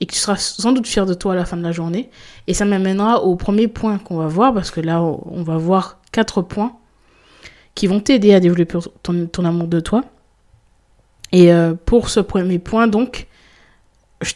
et 0.01 0.07
que 0.07 0.13
tu 0.13 0.19
seras 0.19 0.37
sans 0.37 0.73
doute 0.73 0.87
fier 0.87 1.07
de 1.07 1.15
toi 1.15 1.33
à 1.33 1.37
la 1.37 1.45
fin 1.45 1.57
de 1.57 1.63
la 1.63 1.73
journée. 1.73 2.11
Et 2.47 2.55
ça 2.55 2.65
m'amènera 2.65 3.23
au 3.23 3.37
premier 3.37 3.69
point 3.69 3.99
qu'on 3.99 4.17
va 4.17 4.27
voir, 4.27 4.53
parce 4.53 4.71
que 4.71 4.81
là, 4.81 5.03
on 5.03 5.43
va 5.43 5.57
voir 5.57 6.01
quatre 6.13 6.43
points 6.43 6.77
qui 7.75 7.87
vont 7.87 8.01
t'aider 8.01 8.35
à 8.35 8.41
développer 8.41 8.79
ton, 9.03 9.27
ton, 9.27 9.45
amour 9.45 9.69
de 9.69 9.81
toi. 9.81 10.05
Et 11.33 11.53
euh, 11.53 11.75
pour 11.75 12.09
ce 12.09 12.21
premier 12.21 12.59
point, 12.59 12.87
donc, 12.87 13.27
je 14.23 14.33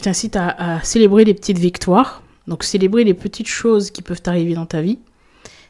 t'incite 0.00 0.36
à, 0.36 0.80
célébrer 0.82 1.24
les 1.24 1.34
petites 1.34 1.58
victoires. 1.58 2.22
Donc 2.46 2.64
célébrer 2.64 3.04
les 3.04 3.14
petites 3.14 3.46
choses 3.46 3.90
qui 3.90 4.02
peuvent 4.02 4.22
arriver 4.26 4.54
dans 4.54 4.66
ta 4.66 4.82
vie. 4.82 4.98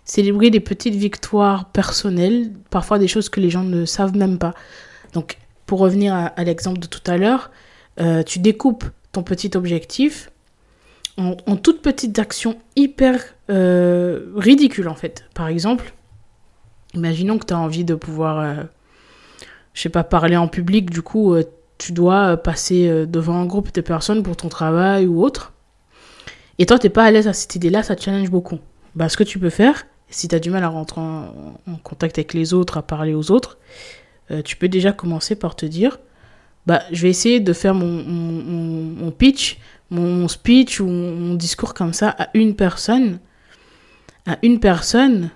Célébrer 0.05 0.50
les 0.50 0.61
petites 0.61 0.94
victoires 0.94 1.67
personnelles, 1.67 2.50
parfois 2.71 2.99
des 2.99 3.09
choses 3.09 3.29
que 3.29 3.41
les 3.41 3.50
gens 3.50 3.62
ne 3.62 3.85
savent 3.85 4.17
même 4.17 4.39
pas. 4.39 4.55
Donc 5.12 5.37
pour 5.67 5.79
revenir 5.79 6.15
à, 6.15 6.44
l'exemple 6.44 6.81
de 6.81 6.87
tout 6.87 7.03
à 7.06 7.17
l'heure, 7.17 7.50
euh, 8.00 8.23
tu 8.23 8.39
découpes 8.41 8.85
ton 9.12 9.23
petit 9.23 9.50
objectif 9.55 10.31
en, 11.19 11.35
toutes 11.56 11.82
petites 11.82 12.19
actions 12.19 12.56
hyper 12.75 13.23
euh, 13.50 14.32
ridicules 14.35 14.88
en 14.88 14.94
fait. 14.94 15.26
Par 15.35 15.49
exemple, 15.49 15.93
imaginons 16.94 17.38
que 17.38 17.44
tu 17.44 17.53
as 17.53 17.59
envie 17.59 17.85
de 17.85 17.94
pouvoir, 17.94 18.41
euh, 18.41 18.62
je 19.75 19.82
sais 19.82 19.91
pas, 19.91 20.05
parler 20.05 20.37
en 20.37 20.49
public, 20.49 20.91
du 20.91 21.03
coup 21.03 21.37
tu 21.82 21.93
dois 21.93 22.32
euh, 22.32 22.37
passer 22.37 22.88
euh, 22.88 23.06
devant 23.06 23.35
un 23.35 23.47
groupe 23.47 23.75
de 23.75 23.81
personnes 23.81 24.23
pour 24.23 24.37
ton 24.37 24.49
travail 24.49 25.06
ou 25.06 25.23
autre. 25.23 25.53
Et 26.58 26.67
toi, 26.67 26.79
tu 26.79 26.87
n'es 26.87 26.91
pas 26.91 27.05
à 27.05 27.11
l'aise 27.11 27.26
à 27.26 27.32
cette 27.32 27.56
idée-là, 27.56 27.82
ça 27.82 27.97
challenge 27.97 28.31
beaucoup. 28.31 28.61
Bah, 28.94 29.08
ce 29.08 29.17
que 29.17 29.25
tu 29.25 29.41
peux 29.41 29.50
faire, 29.50 29.85
si 30.08 30.29
tu 30.29 30.35
as 30.35 30.38
du 30.38 30.50
mal 30.50 30.62
à 30.62 30.69
rentrer 30.69 31.00
en, 31.00 31.56
contact 31.82 32.19
avec 32.19 32.35
les 32.35 32.55
autres, 32.55 32.76
à 32.76 32.82
parler 32.82 33.15
aux 33.15 33.32
autres, 33.32 33.58
euh, 34.31 34.43
tu 34.43 34.55
peux 34.55 34.69
déjà 34.69 34.93
commencer 34.93 35.35
par 35.35 35.56
te 35.56 35.67
dire, 35.67 35.99
bah, 36.67 36.82
je 36.93 37.03
vais 37.03 37.11
essayer 37.11 37.41
de 37.41 37.53
faire 37.53 37.75
mon, 37.75 38.03
mon, 38.05 39.11
pitch, 39.11 39.59
mon 39.91 40.29
speech 40.29 40.81
ou 40.81 40.87
mon 40.87 41.35
discours 41.35 41.75
comme 41.75 41.93
ça 41.93 42.11
à 42.19 42.29
une 42.35 42.55
personne. 42.55 43.19
À 44.26 44.38
une 44.43 44.61
personne. 44.61 45.31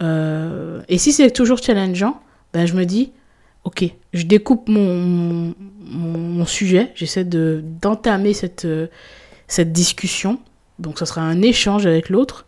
et 0.00 0.98
si 0.98 1.12
c'est 1.12 1.30
toujours 1.30 1.58
challengeant, 1.58 2.20
ben, 2.52 2.66
je 2.66 2.74
me 2.74 2.84
dis, 2.84 3.12
ok, 3.64 3.84
je 4.12 4.24
découpe 4.24 4.68
mon, 4.68 5.54
mon, 5.80 6.44
sujet, 6.46 6.92
j'essaie 6.94 7.24
de, 7.24 7.62
d'entamer 7.80 8.32
cette, 8.34 8.64
euh, 8.64 8.88
cette 9.46 9.72
discussion. 9.72 10.40
Donc 10.78 10.98
ça 10.98 11.06
sera 11.06 11.22
un 11.22 11.42
échange 11.42 11.86
avec 11.86 12.08
l'autre, 12.08 12.46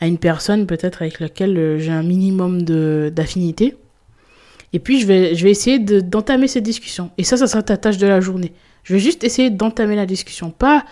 à 0.00 0.06
une 0.06 0.18
personne 0.18 0.66
peut-être 0.66 1.02
avec 1.02 1.20
laquelle 1.20 1.56
euh, 1.58 1.78
j'ai 1.78 1.90
un 1.90 2.02
minimum 2.02 2.62
de, 2.62 3.12
d'affinité. 3.14 3.76
Et 4.72 4.78
puis 4.78 5.00
je 5.00 5.06
vais, 5.06 5.34
je 5.34 5.44
vais 5.44 5.50
essayer 5.50 5.78
de, 5.78 6.00
d'entamer 6.00 6.48
cette 6.48 6.64
discussion. 6.64 7.10
Et 7.18 7.24
ça, 7.24 7.36
ça 7.36 7.46
sera 7.46 7.62
ta 7.62 7.76
tâche 7.76 7.98
de 7.98 8.06
la 8.06 8.20
journée. 8.20 8.52
Je 8.84 8.94
vais 8.94 9.00
juste 9.00 9.24
essayer 9.24 9.50
d'entamer 9.50 9.96
la 9.96 10.06
discussion, 10.06 10.50
pas 10.50 10.84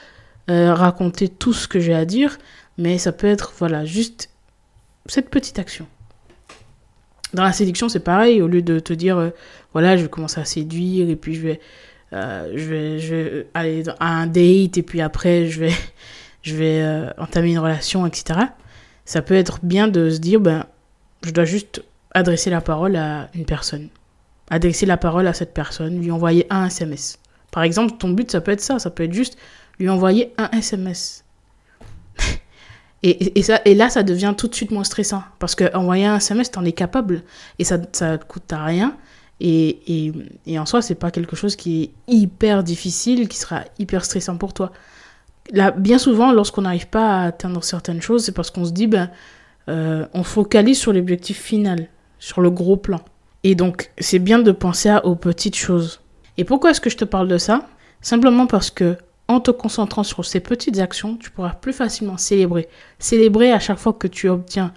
euh, 0.50 0.74
raconter 0.74 1.28
tout 1.28 1.52
ce 1.52 1.66
que 1.66 1.80
j'ai 1.80 1.94
à 1.94 2.04
dire, 2.04 2.38
mais 2.78 2.98
ça 2.98 3.12
peut 3.12 3.26
être, 3.26 3.52
voilà, 3.58 3.84
juste 3.84 4.30
cette 5.06 5.30
petite 5.30 5.58
action. 5.58 5.86
Dans 7.34 7.42
la 7.42 7.52
séduction, 7.52 7.88
c'est 7.88 8.00
pareil. 8.00 8.40
Au 8.42 8.48
lieu 8.48 8.62
de 8.62 8.78
te 8.78 8.92
dire, 8.92 9.18
euh, 9.18 9.30
voilà, 9.72 9.96
je 9.96 10.02
vais 10.02 10.08
commencer 10.08 10.40
à 10.40 10.44
séduire 10.44 11.08
et 11.10 11.16
puis 11.16 11.34
je 11.34 11.40
vais, 11.40 11.60
euh, 12.12 12.52
je 12.54 12.64
vais, 12.64 12.98
je 12.98 13.14
vais 13.14 13.46
aller 13.54 13.82
à 13.98 14.06
un 14.06 14.26
date 14.26 14.78
et 14.78 14.82
puis 14.82 15.00
après, 15.00 15.46
je 15.46 15.60
vais, 15.60 15.72
je 16.42 16.54
vais 16.54 17.08
entamer 17.18 17.52
une 17.52 17.58
relation, 17.58 18.06
etc. 18.06 18.40
Ça 19.04 19.22
peut 19.22 19.34
être 19.34 19.60
bien 19.62 19.88
de 19.88 20.10
se 20.10 20.18
dire, 20.18 20.40
ben, 20.40 20.66
je 21.24 21.30
dois 21.30 21.44
juste 21.44 21.82
adresser 22.16 22.48
la 22.48 22.62
parole 22.62 22.96
à 22.96 23.28
une 23.34 23.44
personne. 23.44 23.88
Adresser 24.48 24.86
la 24.86 24.96
parole 24.96 25.26
à 25.26 25.34
cette 25.34 25.52
personne, 25.52 26.00
lui 26.00 26.10
envoyer 26.10 26.46
un 26.50 26.66
SMS. 26.66 27.18
Par 27.52 27.62
exemple, 27.62 27.96
ton 27.98 28.08
but, 28.08 28.30
ça 28.30 28.40
peut 28.40 28.52
être 28.52 28.62
ça. 28.62 28.78
Ça 28.78 28.90
peut 28.90 29.04
être 29.04 29.12
juste 29.12 29.36
lui 29.78 29.88
envoyer 29.88 30.32
un 30.38 30.50
SMS. 30.50 31.24
Et, 33.02 33.38
et, 33.38 33.42
ça, 33.42 33.60
et 33.64 33.74
là, 33.74 33.90
ça 33.90 34.02
devient 34.02 34.34
tout 34.36 34.48
de 34.48 34.54
suite 34.54 34.70
moins 34.70 34.82
stressant. 34.82 35.22
Parce 35.38 35.54
qu'envoyer 35.54 36.06
un 36.06 36.16
SMS, 36.16 36.50
t'en 36.50 36.64
es 36.64 36.72
capable. 36.72 37.22
Et 37.58 37.64
ça 37.64 37.76
ne 37.76 38.16
coûte 38.16 38.50
à 38.52 38.64
rien. 38.64 38.96
Et, 39.38 40.06
et, 40.06 40.12
et 40.46 40.58
en 40.58 40.64
soi, 40.64 40.80
c'est 40.80 40.94
pas 40.94 41.10
quelque 41.10 41.36
chose 41.36 41.54
qui 41.54 41.82
est 41.82 41.90
hyper 42.08 42.64
difficile, 42.64 43.28
qui 43.28 43.36
sera 43.36 43.60
hyper 43.78 44.04
stressant 44.04 44.38
pour 44.38 44.54
toi. 44.54 44.72
Là, 45.52 45.70
bien 45.70 45.98
souvent, 45.98 46.32
lorsqu'on 46.32 46.62
n'arrive 46.62 46.88
pas 46.88 47.20
à 47.20 47.24
atteindre 47.26 47.62
certaines 47.62 48.00
choses, 48.00 48.24
c'est 48.24 48.32
parce 48.32 48.50
qu'on 48.50 48.64
se 48.64 48.72
dit, 48.72 48.86
ben, 48.86 49.10
euh, 49.68 50.06
on 50.14 50.22
focalise 50.22 50.78
sur 50.78 50.92
l'objectif 50.92 51.40
final, 51.40 51.88
sur 52.26 52.40
le 52.40 52.50
gros 52.50 52.76
plan. 52.76 53.00
Et 53.44 53.54
donc, 53.54 53.92
c'est 53.98 54.18
bien 54.18 54.40
de 54.40 54.50
penser 54.50 54.92
aux 55.04 55.14
petites 55.14 55.54
choses. 55.54 56.00
Et 56.38 56.42
pourquoi 56.42 56.70
est-ce 56.70 56.80
que 56.80 56.90
je 56.90 56.96
te 56.96 57.04
parle 57.04 57.28
de 57.28 57.38
ça? 57.38 57.68
Simplement 58.00 58.48
parce 58.48 58.70
que 58.70 58.96
en 59.28 59.38
te 59.38 59.52
concentrant 59.52 60.02
sur 60.02 60.24
ces 60.24 60.40
petites 60.40 60.80
actions, 60.80 61.16
tu 61.16 61.30
pourras 61.30 61.54
plus 61.54 61.72
facilement 61.72 62.16
célébrer. 62.16 62.68
Célébrer 62.98 63.52
à 63.52 63.60
chaque 63.60 63.78
fois 63.78 63.92
que 63.92 64.08
tu 64.08 64.28
obtiens 64.28 64.74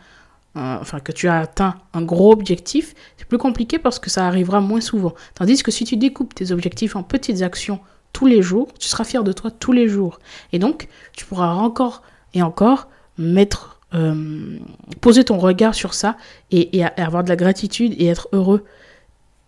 enfin 0.54 1.00
que 1.00 1.12
tu 1.12 1.28
as 1.28 1.40
atteint 1.40 1.76
un 1.94 2.04
gros 2.04 2.32
objectif, 2.32 2.94
c'est 3.18 3.28
plus 3.28 3.38
compliqué 3.40 3.80
parce 3.80 3.98
que 3.98 4.12
ça 4.12 4.28
arrivera 4.28 4.62
moins 4.62 4.82
souvent. 4.82 5.16
Tandis 5.34 5.64
que 5.64 5.72
si 5.72 5.86
tu 5.86 5.98
découpes 5.98 6.36
tes 6.36 6.52
objectifs 6.52 6.96
en 6.96 7.02
petites 7.02 7.42
actions 7.42 7.80
tous 8.14 8.28
les 8.28 8.44
jours, 8.44 8.68
tu 8.78 8.88
seras 8.88 9.06
fier 9.06 9.24
de 9.24 9.32
toi 9.32 9.50
tous 9.50 9.72
les 9.72 9.88
jours. 9.88 10.20
Et 10.54 10.60
donc, 10.60 10.88
tu 11.14 11.26
pourras 11.26 11.54
encore 11.54 12.04
et 12.36 12.44
encore 12.44 12.90
mettre, 13.18 13.79
euh, 13.94 14.60
poser 15.02 15.24
ton 15.24 15.38
regard 15.38 15.74
sur 15.74 15.94
ça 15.94 16.16
et, 16.52 16.84
avoir 16.84 17.24
de 17.24 17.30
la 17.30 17.36
gratitude 17.36 17.94
et 17.98 18.08
être 18.08 18.28
heureux 18.32 18.64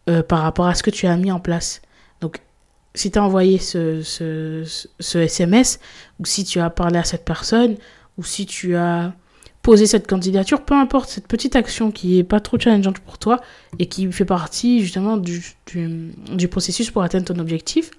euh, 0.10 0.24
par 0.24 0.40
rapport 0.40 0.66
à 0.66 0.76
ce 0.76 0.84
que 0.84 0.90
tu 0.90 1.08
as 1.08 1.16
mis 1.18 1.32
en 1.32 1.40
place. 1.40 1.82
Donc, 2.22 2.40
si 2.96 3.12
tu 3.12 3.20
as 3.20 3.24
envoyé 3.24 3.60
ce, 3.60 4.64
SMS, 5.16 5.80
ou 6.20 6.26
si 6.26 6.44
tu 6.44 6.60
as 6.60 6.70
parlé 6.70 6.98
à 6.98 7.04
cette 7.04 7.24
personne, 7.24 7.78
ou 8.18 8.24
si 8.24 8.46
tu 8.46 8.76
as 8.76 9.14
poser 9.62 9.86
cette 9.86 10.08
candidature, 10.08 10.64
peu 10.64 10.74
importe 10.74 11.10
cette 11.10 11.28
petite 11.28 11.56
action 11.56 11.92
qui 11.92 12.18
est 12.18 12.24
pas 12.24 12.40
trop 12.40 12.60
challengeante 12.60 13.00
pour 13.00 13.18
toi 13.18 13.40
et 13.80 13.86
qui 13.86 14.12
fait 14.12 14.26
partie 14.26 14.82
justement 14.82 15.18
du, 15.18 15.44
processus 16.50 16.90
pour 16.90 17.04
atteindre 17.04 17.26
ton 17.26 17.40
objectif, 17.40 17.92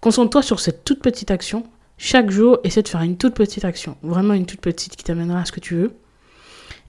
concentre-toi 0.00 0.42
sur 0.42 0.60
cette 0.60 0.84
toute 0.84 1.00
petite 1.00 1.30
action. 1.30 1.64
Chaque 1.96 2.30
jour, 2.30 2.58
essaie 2.64 2.82
de 2.82 2.88
faire 2.88 3.02
une 3.02 3.16
toute 3.16 3.34
petite 3.34 3.64
action, 3.64 3.96
vraiment 4.02 4.34
une 4.34 4.46
toute 4.46 4.60
petite 4.60 4.96
qui 4.96 5.04
t'amènera 5.04 5.40
à 5.40 5.44
ce 5.44 5.52
que 5.52 5.60
tu 5.60 5.76
veux. 5.76 5.92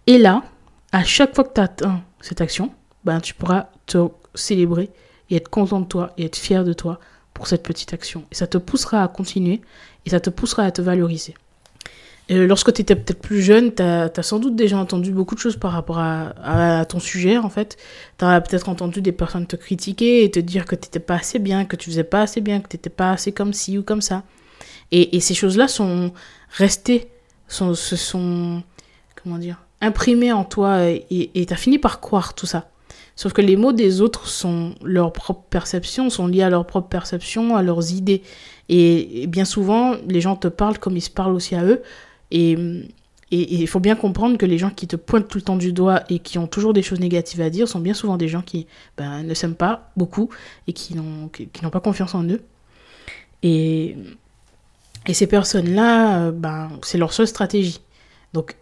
Et 0.08 0.18
là, 0.18 0.44
à 0.92 1.04
chaque 1.04 1.36
fois 1.36 1.44
que 1.44 1.54
tu 1.54 1.62
atteins 1.62 2.02
cette 2.22 2.42
action, 2.42 2.72
ben, 3.04 3.20
tu 3.20 3.34
pourras 3.34 3.68
te 3.86 4.08
célébrer 4.34 4.90
et 5.30 5.36
être 5.36 5.50
content 5.50 5.80
de 5.80 5.86
toi 5.86 6.14
et 6.18 6.26
être 6.26 6.36
fier 6.36 6.64
de 6.64 6.74
toi 6.74 7.00
pour 7.34 7.48
cette 7.48 7.64
petite 7.64 7.94
action. 7.94 8.26
Et 8.32 8.36
ça 8.36 8.48
te 8.48 8.58
poussera 8.58 9.04
à 9.04 9.08
continuer 9.08 9.62
et 10.06 10.10
ça 10.10 10.20
te 10.20 10.30
poussera 10.30 10.64
à 10.64 10.72
te 10.72 10.82
valoriser. 10.82 11.36
Euh, 12.32 12.48
lorsque 12.48 12.74
tu 12.74 12.82
étais 12.82 12.96
peut-être 12.96 13.22
plus 13.22 13.42
jeune, 13.42 13.74
tu 13.74 13.84
as, 13.84 14.12
sans 14.24 14.40
doute 14.40 14.56
déjà 14.56 14.78
entendu 14.78 15.12
beaucoup 15.12 15.36
de 15.36 15.40
choses 15.40 15.58
par 15.58 15.72
rapport 15.72 16.00
à, 16.00 16.86
ton 16.90 17.00
sujet, 17.00 17.38
en 17.38 17.50
fait. 17.50 17.78
Tu 18.18 18.26
as 18.26 18.42
peut-être 18.42 18.70
entendu 18.70 19.02
des 19.02 19.12
personnes 19.12 19.46
te 19.46 19.56
critiquer 19.56 20.24
et 20.24 20.32
te 20.32 20.40
dire 20.40 20.66
que 20.66 20.76
tu 20.76 20.88
n'étais 20.88 21.00
pas 21.00 21.16
assez 21.16 21.38
bien, 21.38 21.66
que 21.66 21.76
tu 21.76 21.90
faisais 21.90 22.04
pas 22.04 22.22
assez 22.22 22.42
bien, 22.42 22.62
que 22.62 22.68
tu 22.68 22.78
n'étais 22.78 22.90
pas 22.90 23.12
assez 23.12 23.32
comme 23.32 23.54
ci 23.54 23.78
ou 23.78 23.84
comme 23.84 24.02
ça. 24.02 24.24
Et, 24.92 25.20
ces 25.20 25.34
choses-là 25.34 25.68
sont 25.68 26.14
restées, 26.50 27.10
sont, 27.48 27.74
se 27.74 27.96
sont, 27.96 28.64
comment 29.22 29.38
dire, 29.38 29.58
imprimées 29.82 30.32
en 30.32 30.44
toi 30.44 30.86
et 30.90 31.46
tu 31.48 31.54
as 31.54 31.58
fini 31.58 31.80
par 31.80 32.00
croire 32.00 32.34
tout 32.34 32.46
ça. 32.46 32.70
Sauf 33.16 33.32
que 33.32 33.42
les 33.42 33.56
mots 33.56 33.72
des 33.72 34.02
autres 34.02 34.28
sont 34.28 34.76
leur 34.84 35.14
propre 35.14 35.44
perception, 35.50 36.10
sont 36.10 36.28
liés 36.28 36.44
à 36.44 36.50
leur 36.50 36.68
propre 36.68 36.90
perception, 36.90 37.56
à 37.56 37.64
leurs 37.64 37.92
idées. 37.94 38.22
et 38.68 39.26
bien 39.28 39.46
souvent, 39.46 39.96
les 40.08 40.22
gens 40.22 40.36
te 40.36 40.50
parlent 40.50 40.80
comme 40.80 40.98
ils 40.98 41.02
se 41.02 41.10
parlent 41.10 41.34
aussi 41.34 41.56
à 41.56 41.64
eux, 41.64 41.82
et 42.32 42.58
il 43.32 43.68
faut 43.68 43.80
bien 43.80 43.96
comprendre 43.96 44.38
que 44.38 44.46
les 44.46 44.58
gens 44.58 44.70
qui 44.70 44.88
te 44.88 44.96
pointent 44.96 45.28
tout 45.28 45.38
le 45.38 45.44
temps 45.44 45.56
du 45.56 45.74
doigt 45.74 46.04
et 46.10 46.20
qui 46.20 46.38
ont 46.38 46.48
toujours 46.48 46.74
des 46.74 46.82
choses 46.82 47.00
négatives 47.00 47.42
à 47.42 47.50
dire 47.50 47.68
sont 47.68 47.80
bien 47.80 47.94
souvent 47.94 48.18
des 48.18 48.28
gens 48.28 48.42
qui 48.42 48.68
ben, 48.98 49.24
ne 49.24 49.34
s'aiment 49.34 49.56
pas 49.56 49.92
beaucoup 49.98 50.30
et 50.68 50.74
qui 50.74 50.96
n'ont 50.96 51.30
qui, 51.30 51.48
pas 51.48 51.80
confiance 51.80 52.16
en 52.16 52.24
eux. 52.26 52.42
Et, 53.44 53.96
et 55.08 55.14
ces 55.14 55.28
personnes-là, 55.28 56.32
ben, 56.32 56.70
c'est 56.84 56.98
leur 56.98 57.14
seule 57.14 57.28
stratégie. 57.28 57.82
Donc 58.36 58.56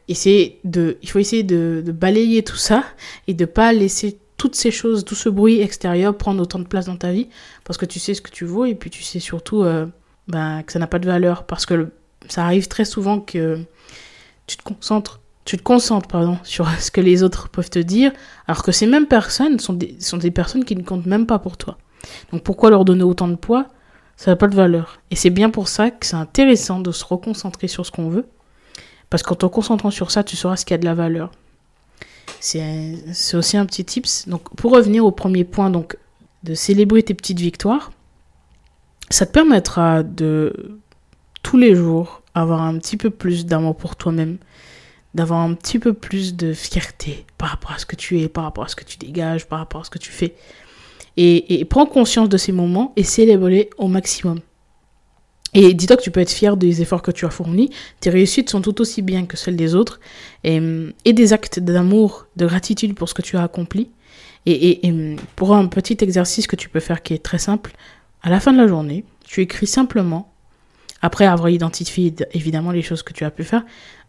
de, 0.63 0.97
il 1.01 1.09
faut 1.09 1.17
essayer 1.17 1.41
de, 1.41 1.83
balayer 1.87 2.43
tout 2.43 2.57
ça 2.57 2.83
et 3.27 3.33
de 3.33 3.45
pas 3.45 3.73
laisser 3.73 4.19
toutes 4.37 4.55
ces 4.55 4.69
choses, 4.69 5.03
tout 5.03 5.15
ce 5.15 5.29
bruit 5.29 5.61
extérieur 5.61 6.15
prendre 6.15 6.41
autant 6.43 6.59
de 6.59 6.67
place 6.67 6.85
dans 6.85 6.95
ta 6.95 7.11
vie 7.11 7.27
parce 7.63 7.77
que 7.77 7.85
tu 7.87 7.99
sais 7.99 8.13
ce 8.13 8.21
que 8.21 8.29
tu 8.29 8.45
vaux 8.45 8.65
et 8.65 8.75
puis 8.75 8.91
tu 8.91 9.01
sais 9.01 9.19
surtout 9.19 9.63
euh, 9.63 9.87
ben, 10.27 10.61
que 10.61 10.71
ça 10.71 10.77
n'a 10.77 10.85
pas 10.85 10.99
de 10.99 11.07
valeur 11.07 11.45
parce 11.45 11.65
que 11.65 11.89
ça 12.29 12.45
arrive 12.45 12.67
très 12.67 12.85
souvent 12.85 13.19
que 13.19 13.59
tu 14.45 14.57
te 14.57 14.63
concentres, 14.63 15.21
tu 15.43 15.57
te 15.57 15.63
concentres 15.63 16.07
pardon, 16.07 16.37
sur 16.43 16.69
ce 16.79 16.91
que 16.91 17.01
les 17.01 17.23
autres 17.23 17.49
peuvent 17.49 17.71
te 17.71 17.79
dire, 17.79 18.11
alors 18.47 18.61
que 18.61 18.71
ces 18.71 18.85
mêmes 18.85 19.07
personnes 19.07 19.59
sont 19.59 19.73
des, 19.73 19.95
sont 19.99 20.17
des 20.17 20.31
personnes 20.31 20.65
qui 20.65 20.75
ne 20.75 20.83
comptent 20.83 21.07
même 21.07 21.25
pas 21.25 21.39
pour 21.39 21.57
toi. 21.57 21.79
Donc 22.31 22.43
pourquoi 22.43 22.69
leur 22.69 22.85
donner 22.85 23.03
autant 23.03 23.27
de 23.27 23.35
poids? 23.35 23.69
Ça 24.15 24.31
n'a 24.31 24.35
pas 24.35 24.47
de 24.47 24.55
valeur. 24.55 24.99
Et 25.11 25.15
c'est 25.15 25.29
bien 25.29 25.49
pour 25.49 25.67
ça 25.67 25.91
que 25.91 26.05
c'est 26.05 26.15
intéressant 26.15 26.79
de 26.79 26.91
se 26.91 27.03
reconcentrer 27.03 27.67
sur 27.67 27.85
ce 27.85 27.91
qu'on 27.91 28.09
veut, 28.09 28.25
parce 29.09 29.23
qu'en 29.23 29.35
te 29.35 29.45
concentrant 29.45 29.91
sur 29.91 30.11
ça, 30.11 30.23
tu 30.23 30.35
sauras 30.35 30.55
ce 30.55 30.65
qui 30.65 30.73
a 30.73 30.77
de 30.77 30.85
la 30.85 30.93
valeur. 30.93 31.31
C'est 32.39 33.35
aussi 33.35 33.57
un 33.57 33.65
petit 33.65 33.85
tips. 33.85 34.27
Donc 34.27 34.53
pour 34.55 34.71
revenir 34.71 35.05
au 35.05 35.11
premier 35.11 35.43
point, 35.43 35.69
donc 35.69 35.97
de 36.43 36.53
célébrer 36.53 37.03
tes 37.03 37.13
petites 37.13 37.39
victoires, 37.39 37.91
ça 39.09 39.25
te 39.25 39.31
permettra 39.31 40.03
de 40.03 40.79
tous 41.41 41.57
les 41.57 41.75
jours 41.75 42.21
avoir 42.35 42.61
un 42.61 42.77
petit 42.79 42.97
peu 42.97 43.09
plus 43.09 43.45
d'amour 43.45 43.75
pour 43.75 43.95
toi-même, 43.95 44.37
d'avoir 45.13 45.41
un 45.41 45.53
petit 45.53 45.79
peu 45.79 45.93
plus 45.93 46.35
de 46.35 46.53
fierté 46.53 47.25
par 47.37 47.49
rapport 47.49 47.71
à 47.71 47.77
ce 47.77 47.85
que 47.85 47.95
tu 47.95 48.19
es, 48.19 48.27
par 48.27 48.45
rapport 48.45 48.63
à 48.63 48.67
ce 48.67 48.75
que 48.75 48.83
tu 48.83 48.97
dégages, 48.97 49.47
par 49.47 49.59
rapport 49.59 49.81
à 49.81 49.83
ce 49.83 49.89
que 49.89 49.99
tu 49.99 50.11
fais. 50.11 50.35
Et, 51.17 51.65
prends 51.65 51.85
conscience 51.85 52.29
de 52.29 52.37
ces 52.37 52.51
moments 52.51 52.93
et 52.95 53.03
célèbre-les 53.03 53.69
au 53.77 53.87
maximum. 53.87 54.39
Et 55.53 55.75
dis-toi 55.75 55.97
que 55.97 56.01
tu 56.01 56.09
peux 56.09 56.19
être 56.19 56.31
fier 56.31 56.57
des 56.57 56.81
efforts 56.81 57.03
que 57.03 57.11
tu 57.11 57.25
as 57.25 57.29
fournis. 57.29 57.69
Tes 57.99 58.09
réussites 58.09 58.49
sont 58.49 58.61
tout 58.61 58.81
aussi 58.81 59.03
bien 59.03 59.25
que 59.25 59.37
celles 59.37 59.55
des 59.55 59.75
autres. 59.75 59.99
Et, 60.43 60.59
des 61.05 61.33
actes 61.33 61.59
d'amour, 61.59 62.25
de 62.35 62.47
gratitude 62.47 62.95
pour 62.95 63.07
ce 63.07 63.13
que 63.13 63.21
tu 63.21 63.37
as 63.37 63.43
accompli. 63.43 63.91
Et, 64.45 64.87
et, 64.87 65.15
pour 65.35 65.53
un 65.55 65.67
petit 65.67 65.97
exercice 66.01 66.47
que 66.47 66.55
tu 66.55 66.69
peux 66.69 66.79
faire 66.79 67.03
qui 67.03 67.13
est 67.13 67.23
très 67.23 67.37
simple, 67.37 67.73
à 68.23 68.29
la 68.29 68.39
fin 68.39 68.51
de 68.51 68.57
la 68.57 68.67
journée, 68.67 69.05
tu 69.25 69.41
écris 69.41 69.67
simplement 69.67 70.33
après 71.03 71.25
avoir 71.25 71.49
identifié 71.49 72.15
évidemment 72.31 72.71
les 72.71 72.81
choses 72.81 73.03
que 73.03 73.13
tu 73.13 73.25
as 73.25 73.29
pu 73.29 73.43
faire, 73.43 73.65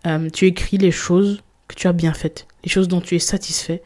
euh, 0.06 0.30
tu 0.30 0.46
écris 0.46 0.78
les 0.78 0.92
choses 0.92 1.42
que 1.66 1.74
tu 1.74 1.88
as 1.88 1.92
bien 1.92 2.14
faites, 2.14 2.46
les 2.62 2.70
choses 2.70 2.86
dont 2.86 3.00
tu 3.00 3.16
es 3.16 3.18
satisfait. 3.18 3.82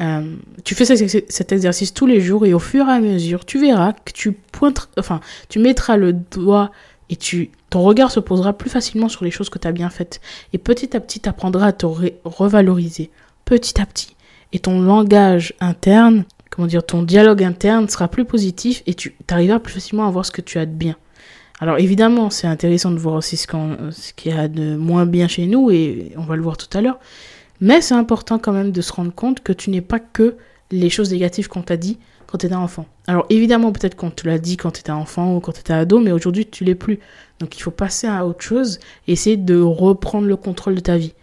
Euh, 0.00 0.36
tu 0.64 0.74
fais 0.74 0.84
cet 0.84 1.52
exercice 1.52 1.94
tous 1.94 2.06
les 2.06 2.20
jours 2.20 2.44
et 2.44 2.52
au 2.52 2.58
fur 2.58 2.86
et 2.88 2.92
à 2.92 3.00
mesure, 3.00 3.44
tu 3.44 3.58
verras 3.58 3.92
que 3.92 4.12
tu 4.12 4.32
pointes, 4.32 4.88
enfin, 4.98 5.20
tu 5.48 5.58
mettras 5.58 5.96
le 5.96 6.12
doigt 6.12 6.70
et 7.08 7.16
tu, 7.16 7.50
ton 7.70 7.82
regard 7.82 8.10
se 8.10 8.20
posera 8.20 8.52
plus 8.52 8.68
facilement 8.68 9.08
sur 9.08 9.24
les 9.24 9.30
choses 9.30 9.48
que 9.48 9.58
tu 9.58 9.68
as 9.68 9.72
bien 9.72 9.88
faites. 9.88 10.20
Et 10.52 10.58
petit 10.58 10.96
à 10.96 11.00
petit, 11.00 11.20
tu 11.20 11.28
apprendras 11.28 11.68
à 11.68 11.72
te 11.72 11.86
revaloriser, 12.24 13.10
petit 13.44 13.80
à 13.80 13.86
petit. 13.86 14.16
Et 14.52 14.58
ton 14.58 14.80
langage 14.80 15.54
interne, 15.60 16.24
comment 16.50 16.68
dire, 16.68 16.84
ton 16.84 17.02
dialogue 17.02 17.42
interne 17.42 17.88
sera 17.88 18.08
plus 18.08 18.24
positif 18.24 18.82
et 18.86 18.94
tu 18.94 19.16
arriveras 19.28 19.60
plus 19.60 19.74
facilement 19.74 20.06
à 20.06 20.10
voir 20.10 20.26
ce 20.26 20.30
que 20.30 20.42
tu 20.42 20.58
as 20.58 20.66
de 20.66 20.72
bien. 20.72 20.96
Alors 21.58 21.78
évidemment, 21.78 22.28
c'est 22.28 22.46
intéressant 22.46 22.90
de 22.90 22.98
voir 22.98 23.14
aussi 23.14 23.36
ce 23.36 23.46
qu'il 24.14 24.34
y 24.34 24.34
a 24.34 24.46
de 24.46 24.76
moins 24.76 25.06
bien 25.06 25.26
chez 25.26 25.46
nous, 25.46 25.70
et 25.70 26.12
on 26.16 26.24
va 26.24 26.36
le 26.36 26.42
voir 26.42 26.58
tout 26.58 26.68
à 26.76 26.82
l'heure. 26.82 26.98
Mais 27.60 27.80
c'est 27.80 27.94
important 27.94 28.38
quand 28.38 28.52
même 28.52 28.72
de 28.72 28.80
se 28.80 28.92
rendre 28.92 29.12
compte 29.12 29.42
que 29.42 29.52
tu 29.52 29.70
n'es 29.70 29.80
pas 29.80 30.00
que 30.00 30.36
les 30.70 30.90
choses 30.90 31.12
négatives 31.12 31.48
qu'on 31.48 31.62
t'a 31.62 31.76
dit 31.76 31.98
quand 32.26 32.38
tu 32.38 32.46
étais 32.46 32.54
enfant. 32.54 32.86
Alors 33.06 33.26
évidemment, 33.30 33.72
peut-être 33.72 33.94
qu'on 33.94 34.10
te 34.10 34.26
l'a 34.26 34.38
dit 34.38 34.56
quand 34.56 34.72
tu 34.72 34.80
étais 34.80 34.90
enfant 34.90 35.36
ou 35.36 35.40
quand 35.40 35.52
tu 35.52 35.60
étais 35.60 35.72
ado, 35.72 36.00
mais 36.00 36.12
aujourd'hui 36.12 36.46
tu 36.46 36.64
l'es 36.64 36.74
plus. 36.74 36.98
Donc 37.38 37.56
il 37.56 37.62
faut 37.62 37.70
passer 37.70 38.06
à 38.06 38.26
autre 38.26 38.42
chose 38.42 38.78
et 39.06 39.12
essayer 39.12 39.36
de 39.36 39.60
reprendre 39.60 40.26
le 40.26 40.36
contrôle 40.36 40.74
de 40.74 40.80
ta 40.80 40.96
vie. 40.96 41.14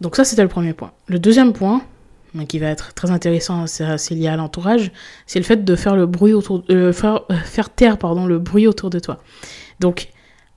Donc 0.00 0.16
ça, 0.16 0.24
c'était 0.24 0.42
le 0.42 0.48
premier 0.48 0.72
point. 0.72 0.92
Le 1.06 1.20
deuxième 1.20 1.52
point, 1.52 1.82
mais 2.34 2.46
qui 2.46 2.58
va 2.58 2.68
être 2.68 2.94
très 2.94 3.10
intéressant, 3.10 3.66
c'est 3.66 4.14
lié 4.14 4.28
à 4.28 4.36
l'entourage, 4.36 4.90
c'est 5.26 5.38
le 5.38 5.44
fait 5.44 5.64
de 5.64 5.76
faire 5.76 5.96
le 5.96 6.06
bruit 6.06 6.32
autour, 6.32 6.64
euh, 6.70 6.92
faire, 6.92 7.20
euh, 7.30 7.36
faire, 7.36 7.70
taire 7.70 7.98
pardon 7.98 8.26
le 8.26 8.38
bruit 8.38 8.66
autour 8.66 8.90
de 8.90 8.98
toi. 8.98 9.22
Donc, 9.80 10.08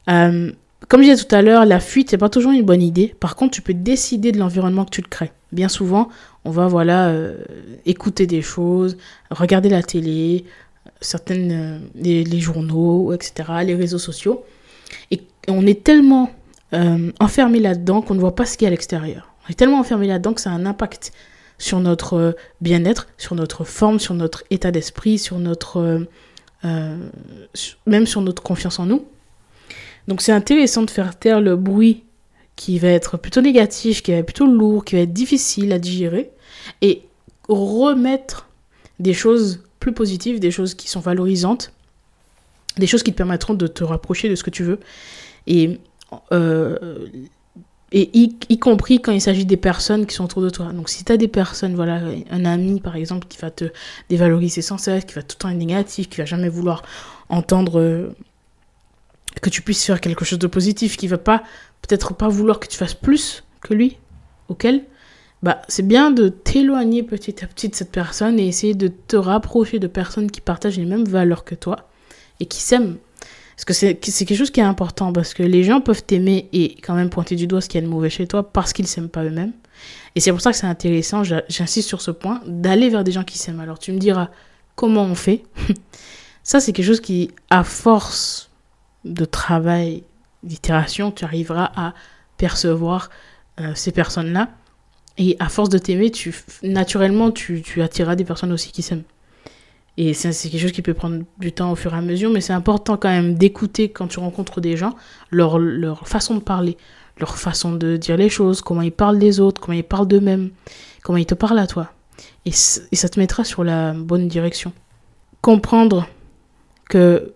euh, 0.10 0.51
comme 0.88 1.01
je 1.01 1.10
disais 1.10 1.24
tout 1.24 1.36
à 1.36 1.42
l'heure, 1.42 1.65
la 1.65 1.80
fuite 1.80 2.10
c'est 2.10 2.18
pas 2.18 2.30
toujours 2.30 2.51
une 2.51 2.63
bonne 2.63 2.82
idée. 2.82 3.15
Par 3.20 3.36
contre, 3.36 3.54
tu 3.54 3.62
peux 3.62 3.74
décider 3.74 4.32
de 4.32 4.39
l'environnement 4.39 4.86
que 4.86 4.92
tu 4.92 5.04
te 5.04 5.10
crées. 5.10 5.32
Bien 5.51 5.70
souvent, 5.70 6.10
on 6.44 6.51
va 6.51 6.68
voilà 6.68 7.13
écouter 7.86 8.27
des 8.27 8.42
choses, 8.42 8.98
regarder 9.32 9.70
la 9.70 9.84
télé, 9.84 10.44
certaines 11.00 11.82
les, 11.96 12.39
journaux, 12.39 13.13
etc., 13.13 13.50
les 13.65 13.75
réseaux 13.75 14.00
sociaux, 14.00 14.44
et 15.12 15.22
on 15.48 15.65
est 15.65 15.84
tellement 15.84 16.30
enfermé 17.20 17.60
là-dedans 17.60 18.01
qu'on 18.01 18.15
ne 18.15 18.20
voit 18.20 18.36
pas 18.36 18.46
ce 18.46 18.58
qu'il 18.58 18.65
y 18.65 18.68
a 18.68 18.70
à 18.70 18.72
l'extérieur. 18.72 19.32
On 19.48 19.51
est 19.51 19.56
tellement 19.56 19.80
enfermé 19.80 20.08
là-dedans 20.08 20.34
que 20.34 20.42
ça 20.42 20.51
a 20.51 20.54
un 20.54 20.65
impact 20.65 21.13
sur 21.58 21.80
notre 21.80 22.13
euh, 22.15 22.32
bien-être, 22.62 23.08
sur 23.18 23.36
notre 23.36 23.63
forme, 23.63 24.00
sur 24.00 24.13
notre 24.13 24.44
état 24.50 24.72
d'esprit, 24.72 25.18
sur 25.18 25.39
notre 25.39 25.77
euh, 25.77 26.08
euh, 26.65 27.10
même 27.86 28.06
sur 28.06 28.22
notre 28.22 28.42
confiance 28.42 28.80
en 28.80 28.86
nous. 28.86 29.06
Donc 30.08 30.22
c'est 30.22 30.32
intéressant 30.32 30.84
de 30.84 30.90
faire 30.90 31.18
taire 31.18 31.42
le 31.42 31.56
bruit 31.56 32.04
qui 32.56 32.80
va 32.80 32.90
être 32.90 33.18
plutôt 33.18 33.42
négatif, 33.42 34.02
qui 34.02 34.12
va 34.12 34.18
être 34.18 34.26
plutôt 34.26 34.48
lourd, 34.48 34.86
qui 34.86 34.96
va 34.96 35.02
être 35.02 35.14
difficile 35.14 35.74
à 35.74 35.80
digérer, 35.80 36.32
et 36.82 37.02
remettre 37.50 38.48
des 39.00 39.14
choses 39.14 39.62
plus 39.80 39.94
positives, 39.94 40.40
des 40.40 40.52
choses 40.52 40.74
qui 40.74 40.88
sont 40.88 41.02
valorisantes, 41.02 41.72
des 42.78 42.88
choses 42.88 43.04
qui 43.04 43.12
te 43.12 43.18
permettront 43.18 43.54
de 43.54 43.68
te 43.68 43.84
rapprocher 43.84 44.30
de 44.30 44.36
ce 44.36 44.44
que 44.44 44.50
tu 44.50 44.64
veux. 44.64 44.80
Et 45.48 45.80
et 47.92 48.10
y, 48.14 48.60
compris 48.60 49.00
quand 49.00 49.12
il 49.12 49.22
s'agit 49.22 49.46
des 49.46 49.58
personnes 49.58 50.06
qui 50.06 50.16
sont 50.16 50.26
autour 50.26 50.42
de 50.42 50.50
toi. 50.50 50.74
Donc 50.74 50.90
si 50.90 51.06
tu 51.06 51.12
as 51.12 51.18
des 51.18 51.28
personnes, 51.28 51.76
voilà, 51.76 52.02
un 52.30 52.46
ami 52.46 52.82
par 52.82 52.96
exemple 52.96 53.28
qui 53.28 53.38
va 53.38 53.52
te 53.52 53.66
dévaloriser 54.10 54.62
sans 54.62 54.78
cesse, 54.78 55.06
qui 55.06 55.14
va 55.14 55.22
tout 55.22 55.36
le 55.38 55.42
temps 55.42 55.50
être 55.50 55.58
négatif, 55.58 56.10
qui 56.10 56.18
va 56.18 56.26
jamais 56.26 56.50
vouloir 56.50 56.84
entendre 57.30 57.80
euh, 57.80 58.16
que 59.39 59.50
tu 59.50 59.62
puisses 59.62 59.84
faire 59.84 60.01
quelque 60.01 60.25
chose 60.25 60.39
de 60.39 60.48
positif, 60.48 60.98
qui 60.98 61.08
va 61.08 61.18
pas 61.18 61.44
peut-être 61.82 62.13
pas 62.13 62.27
vouloir 62.27 62.60
que 62.60 62.68
tu 62.68 62.77
fasses 62.77 62.94
plus 62.94 63.44
que 63.62 63.74
lui, 63.74 63.98
auquel, 64.50 64.84
bah, 65.44 65.62
c'est 65.68 65.88
bien 65.88 66.12
de 66.12 66.30
t'éloigner 66.30 67.04
petit 67.04 67.44
à 67.44 67.48
petit 67.48 67.70
de 67.70 67.75
cette 67.75 67.92
personne 67.92 68.39
et 68.39 68.48
essayer 68.48 68.74
de 68.74 68.88
te 68.88 69.15
rapprocher 69.15 69.80
de 69.80 69.88
personnes 69.88 70.32
qui 70.32 70.42
partagent 70.42 70.77
les 70.77 70.86
mêmes 70.86 71.06
valeurs 71.06 71.44
que 71.44 71.56
toi 71.56 71.89
et 72.39 72.46
qui 72.46 72.62
s'aiment. 72.62 72.98
Parce 73.56 73.65
que 73.65 73.74
c'est 73.74 73.96
quelque 73.96 74.36
chose 74.36 74.51
qui 74.51 74.60
est 74.60 74.63
important, 74.63 75.13
parce 75.13 75.34
que 75.34 75.44
les 75.44 75.63
gens 75.63 75.80
peuvent 75.80 76.04
t'aimer 76.04 76.50
et 76.51 76.75
quand 76.82 76.94
même 76.94 77.10
pointer 77.10 77.36
du 77.36 77.48
doigt 77.48 77.62
ce 77.62 77.70
qu'il 77.70 77.80
y 77.80 77.84
a 77.84 77.88
de 77.88 77.92
mauvais 77.92 78.10
chez 78.10 78.27
toi 78.27 78.51
parce 78.51 78.74
qu'ils 78.74 78.88
s'aiment 78.88 79.10
pas 79.10 79.24
eux-mêmes. 79.24 79.54
Et 80.15 80.20
c'est 80.20 80.32
pour 80.32 80.42
ça 80.42 80.51
que 80.51 80.58
c'est 80.58 80.68
intéressant, 80.68 81.24
j'insiste 81.24 81.88
sur 81.88 82.01
ce 82.01 82.12
point, 82.12 82.42
d'aller 82.46 82.89
vers 82.89 83.04
des 83.04 83.12
gens 83.12 83.24
qui 83.24 83.38
s'aiment. 83.38 83.60
Alors 83.60 83.80
tu 83.80 83.92
me 83.92 83.98
diras 83.98 84.30
comment 84.75 85.04
on 85.04 85.15
fait. 85.15 85.44
ça, 86.44 86.60
c'est 86.60 86.74
quelque 86.74 86.86
chose 86.86 87.01
qui, 87.01 87.32
à 87.50 87.63
force 87.63 88.45
de 89.06 89.26
travail, 89.26 90.04
d'itération, 90.44 91.12
tu 91.12 91.24
arriveras 91.24 91.72
à 91.76 91.94
percevoir 92.38 93.10
euh, 93.60 93.72
ces 93.76 93.92
personnes-là. 93.92 94.50
Et 95.18 95.38
à 95.40 95.48
force 95.48 95.70
de 95.70 95.78
t'aimer, 95.78 96.12
tu, 96.12 96.36
naturellement, 96.62 97.32
tu, 97.32 97.62
tu 97.62 97.82
attireras 97.82 98.16
des 98.16 98.26
personnes 98.26 98.52
aussi 98.52 98.72
qui 98.72 98.82
s'aiment. 98.82 99.04
Et 99.98 100.14
c'est 100.14 100.50
quelque 100.50 100.62
chose 100.62 100.74
qui 100.74 100.82
peut 100.82 100.94
prendre 100.94 101.24
du 101.38 101.54
temps 101.54 101.72
au 101.72 101.76
fur 101.76 101.94
et 101.94 101.98
à 101.98 102.02
mesure, 102.02 102.30
mais 102.30 102.42
c'est 102.42 102.52
important 102.52 102.98
quand 102.98 103.10
même 103.10 103.36
d'écouter 103.36 103.88
quand 103.88 104.08
tu 104.08 104.20
rencontres 104.20 104.60
des 104.60 104.76
gens, 104.76 104.94
leur, 105.32 105.58
leur 105.58 106.06
façon 106.06 106.36
de 106.36 106.42
parler, 106.42 106.76
leur 107.18 107.38
façon 107.38 107.72
de 107.72 107.96
dire 107.96 108.18
les 108.18 108.28
choses, 108.28 108.62
comment 108.62 108.82
ils 108.82 108.92
parlent 108.92 109.20
des 109.20 109.40
autres, 109.40 109.62
comment 109.62 109.78
ils 109.78 109.86
parlent 109.86 110.08
d'eux-mêmes, 110.08 110.50
comment 111.02 111.18
ils 111.18 111.26
te 111.26 111.34
parlent 111.34 111.60
à 111.60 111.68
toi. 111.68 111.94
Et, 112.46 112.50
et, 112.50 112.96
ça 112.96 113.08
te 113.08 113.20
mettra 113.20 113.46
sur 113.46 113.64
la 113.64 113.94
bonne 113.94 114.28
direction. 114.28 114.74
Comprendre 115.42 116.08
que 116.90 117.32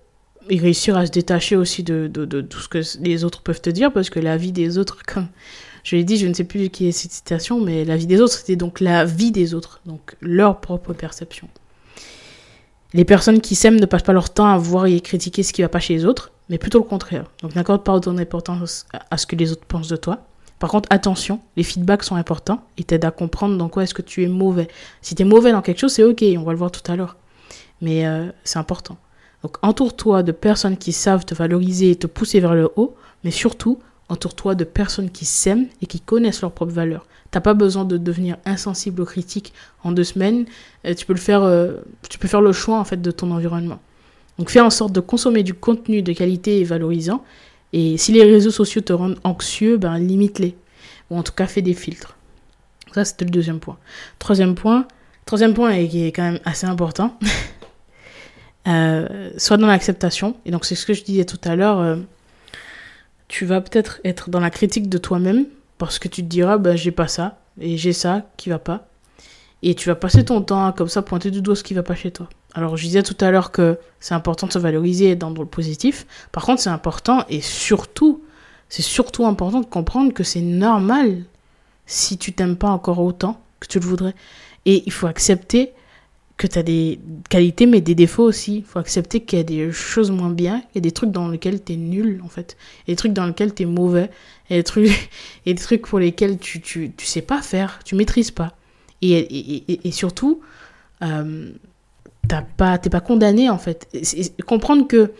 et 0.49 0.57
réussir 0.57 0.97
à 0.97 1.05
se 1.05 1.11
détacher 1.11 1.55
aussi 1.55 1.83
de, 1.83 2.07
tout 2.41 2.59
ce 2.59 2.67
que 2.67 2.81
les 3.01 3.23
autres 3.23 3.41
peuvent 3.41 3.61
te 3.61 3.69
dire, 3.69 3.91
parce 3.91 4.09
que 4.09 4.19
la 4.19 4.37
vie 4.37 4.51
des 4.51 4.77
autres, 4.77 5.03
comme 5.05 5.27
je 5.83 5.95
l'ai 5.95 6.03
dit, 6.03 6.17
je 6.17 6.27
ne 6.27 6.33
sais 6.33 6.43
plus 6.43 6.69
qui 6.69 6.87
est 6.87 6.91
cette 6.91 7.11
citation, 7.11 7.61
mais 7.61 7.85
la 7.85 7.95
vie 7.95 8.07
des 8.07 8.19
autres, 8.21 8.33
c'était 8.33 8.55
donc 8.55 8.79
la 8.79 9.05
vie 9.05 9.31
des 9.31 9.53
autres, 9.53 9.81
donc 9.85 10.15
leur 10.21 10.59
propre 10.59 10.93
perception. 10.93 11.47
Les 12.93 13.05
personnes 13.05 13.39
qui 13.39 13.55
s'aiment 13.55 13.79
ne 13.79 13.85
passent 13.85 14.03
pas 14.03 14.13
leur 14.13 14.31
temps 14.31 14.47
à 14.47 14.57
voir 14.57 14.87
et 14.87 14.99
critiquer 14.99 15.43
ce 15.43 15.53
qui 15.53 15.61
va 15.61 15.69
pas 15.69 15.79
chez 15.79 15.93
les 15.93 16.05
autres, 16.05 16.31
mais 16.49 16.57
plutôt 16.57 16.79
le 16.79 16.85
contraire. 16.85 17.25
Donc 17.43 17.55
n'accorde 17.55 17.83
pas 17.83 17.93
autant 17.93 18.13
d'importance 18.13 18.87
à 19.11 19.17
ce 19.17 19.27
que 19.27 19.35
les 19.35 19.51
autres 19.51 19.65
pensent 19.65 19.89
de 19.89 19.95
toi. 19.95 20.25
Par 20.57 20.69
contre, 20.69 20.89
attention, 20.91 21.39
les 21.55 21.63
feedbacks 21.63 22.03
sont 22.03 22.15
importants 22.15 22.63
et 22.77 22.83
t'aident 22.83 23.05
à 23.05 23.11
comprendre 23.11 23.57
dans 23.57 23.69
quoi 23.69 23.83
est-ce 23.83 23.93
que 23.93 24.01
tu 24.01 24.23
es 24.23 24.27
mauvais. 24.27 24.67
Si 25.01 25.15
tu 25.15 25.21
es 25.21 25.25
mauvais 25.25 25.51
dans 25.51 25.61
quelque 25.61 25.79
chose, 25.79 25.93
c'est 25.93 26.03
ok, 26.03 26.23
on 26.37 26.43
va 26.43 26.51
le 26.51 26.57
voir 26.57 26.71
tout 26.71 26.91
à 26.91 26.95
l'heure. 26.95 27.15
Mais 27.81 28.05
euh, 28.05 28.29
c'est 28.43 28.59
important. 28.59 28.97
Donc 29.43 29.57
entoure-toi 29.61 30.23
de 30.23 30.31
personnes 30.31 30.77
qui 30.77 30.91
savent 30.91 31.25
te 31.25 31.33
valoriser 31.33 31.91
et 31.91 31.95
te 31.95 32.07
pousser 32.07 32.39
vers 32.39 32.55
le 32.55 32.69
haut, 32.75 32.95
mais 33.23 33.31
surtout, 33.31 33.79
entoure-toi 34.09 34.55
de 34.55 34.63
personnes 34.63 35.11
qui 35.11 35.25
s'aiment 35.25 35.67
et 35.81 35.85
qui 35.85 35.99
connaissent 35.99 36.41
leurs 36.41 36.51
propres 36.51 36.73
valeurs. 36.73 37.05
T'as 37.31 37.41
pas 37.41 37.53
besoin 37.53 37.85
de 37.85 37.97
devenir 37.97 38.37
insensible 38.45 39.01
aux 39.01 39.05
critiques 39.05 39.53
en 39.83 39.91
deux 39.91 40.03
semaines. 40.03 40.45
Euh, 40.85 40.95
tu 40.95 41.05
peux 41.05 41.13
le 41.13 41.19
faire, 41.19 41.43
euh, 41.43 41.73
tu 42.09 42.17
peux 42.17 42.27
faire 42.27 42.41
le 42.41 42.51
choix 42.51 42.79
en 42.79 42.83
fait 42.83 43.01
de 43.01 43.11
ton 43.11 43.31
environnement. 43.31 43.79
Donc 44.39 44.49
fais 44.49 44.61
en 44.61 44.71
sorte 44.71 44.93
de 44.93 44.99
consommer 44.99 45.43
du 45.43 45.53
contenu 45.53 46.01
de 46.01 46.11
qualité 46.11 46.59
et 46.59 46.63
valorisant. 46.63 47.23
Et 47.71 47.97
si 47.97 48.11
les 48.11 48.23
réseaux 48.23 48.51
sociaux 48.51 48.81
te 48.81 48.93
rendent 48.93 49.19
anxieux, 49.23 49.77
ben 49.77 49.99
limite-les. 49.99 50.55
Ou 51.11 51.17
en 51.17 51.23
tout 51.23 51.33
cas 51.33 51.45
fais 51.45 51.61
des 51.61 51.75
filtres. 51.75 52.17
Ça 52.93 53.05
c'était 53.05 53.25
le 53.25 53.31
deuxième 53.31 53.59
point. 53.59 53.77
Troisième 54.17 54.55
point, 54.55 54.87
troisième 55.25 55.53
point 55.53 55.71
et 55.71 55.87
qui 55.87 56.05
est 56.05 56.11
quand 56.11 56.23
même 56.23 56.39
assez 56.45 56.65
important. 56.65 57.17
euh, 58.67 59.31
soit 59.37 59.57
dans 59.57 59.67
l'acceptation. 59.67 60.35
Et 60.45 60.51
donc 60.51 60.65
c'est 60.65 60.75
ce 60.75 60.85
que 60.85 60.93
je 60.93 61.03
disais 61.03 61.25
tout 61.25 61.39
à 61.43 61.55
l'heure. 61.55 61.79
Euh, 61.79 61.97
tu 63.27 63.45
vas 63.45 63.61
peut-être 63.61 64.01
être 64.03 64.29
dans 64.29 64.39
la 64.39 64.49
critique 64.49 64.89
de 64.89 64.97
toi-même 64.97 65.45
parce 65.77 65.99
que 65.99 66.07
tu 66.07 66.23
te 66.23 66.27
diras, 66.27 66.57
ben, 66.57 66.75
j'ai 66.75 66.91
pas 66.91 67.07
ça, 67.07 67.39
et 67.59 67.77
j'ai 67.77 67.93
ça 67.93 68.23
qui 68.37 68.49
va 68.49 68.59
pas. 68.59 68.87
Et 69.61 69.75
tu 69.75 69.89
vas 69.89 69.95
passer 69.95 70.23
ton 70.25 70.41
temps 70.41 70.71
comme 70.71 70.87
ça, 70.87 71.01
pointer 71.01 71.31
du 71.31 71.41
doigt 71.41 71.55
ce 71.55 71.63
qui 71.63 71.73
va 71.73 71.83
pas 71.83 71.95
chez 71.95 72.11
toi. 72.11 72.29
Alors, 72.53 72.77
je 72.77 72.83
disais 72.83 73.03
tout 73.03 73.17
à 73.19 73.29
l'heure 73.31 73.51
que 73.51 73.77
c'est 73.99 74.13
important 74.13 74.47
de 74.47 74.53
se 74.53 74.59
valoriser 74.59 75.11
et 75.11 75.15
dans 75.15 75.29
le 75.29 75.45
positif. 75.45 76.05
Par 76.31 76.45
contre, 76.45 76.61
c'est 76.61 76.69
important 76.69 77.25
et 77.29 77.41
surtout, 77.41 78.23
c'est 78.69 78.81
surtout 78.81 79.25
important 79.25 79.59
de 79.59 79.65
comprendre 79.65 80.13
que 80.13 80.23
c'est 80.23 80.41
normal 80.41 81.23
si 81.85 82.17
tu 82.17 82.33
t'aimes 82.33 82.55
pas 82.55 82.69
encore 82.69 82.99
autant 82.99 83.41
que 83.59 83.67
tu 83.67 83.79
le 83.79 83.85
voudrais. 83.85 84.15
Et 84.65 84.83
il 84.85 84.91
faut 84.91 85.07
accepter 85.07 85.73
que 86.39 86.47
tu 86.47 86.57
as 86.57 86.63
des 86.63 86.99
qualités 87.29 87.65
mais 87.67 87.81
des 87.81 87.93
défauts 87.95 88.23
aussi. 88.23 88.59
Il 88.59 88.63
faut 88.63 88.79
accepter 88.79 89.19
qu'il 89.19 89.37
y 89.37 89.41
a 89.41 89.43
des 89.43 89.71
choses 89.71 90.09
moins 90.09 90.29
bien, 90.29 90.63
il 90.71 90.75
y 90.75 90.77
a 90.79 90.81
des 90.81 90.91
trucs 90.91 91.11
dans 91.11 91.27
lesquels 91.27 91.61
tu 91.63 91.73
es 91.73 91.75
nul 91.75 92.21
en 92.23 92.29
fait, 92.29 92.57
il 92.79 92.89
y 92.89 92.91
a 92.91 92.93
des 92.93 92.97
trucs 92.97 93.13
dans 93.13 93.27
lesquels 93.27 93.53
tu 93.53 93.63
es 93.63 93.65
mauvais, 93.65 94.09
il 94.49 94.53
y 94.53 94.55
a 94.55 94.59
des 94.59 94.63
trucs, 94.63 95.09
des 95.45 95.55
trucs 95.55 95.85
pour 95.85 95.99
lesquels 95.99 96.39
tu, 96.39 96.61
tu, 96.61 96.91
tu 96.95 97.05
sais 97.05 97.21
pas 97.21 97.41
faire, 97.41 97.79
tu 97.83 97.93
maîtrises 97.95 98.31
pas. 98.31 98.55
Et, 99.01 99.11
et, 99.13 99.87
et, 99.87 99.91
surtout, 99.91 100.41
euh, 101.03 101.51
t'as 102.27 102.41
pas, 102.41 102.77
pas 102.77 102.99
condamné 102.99 103.49
en 103.49 103.57
fait. 103.57 103.87
comprendre 104.45 104.87
que 104.87 105.11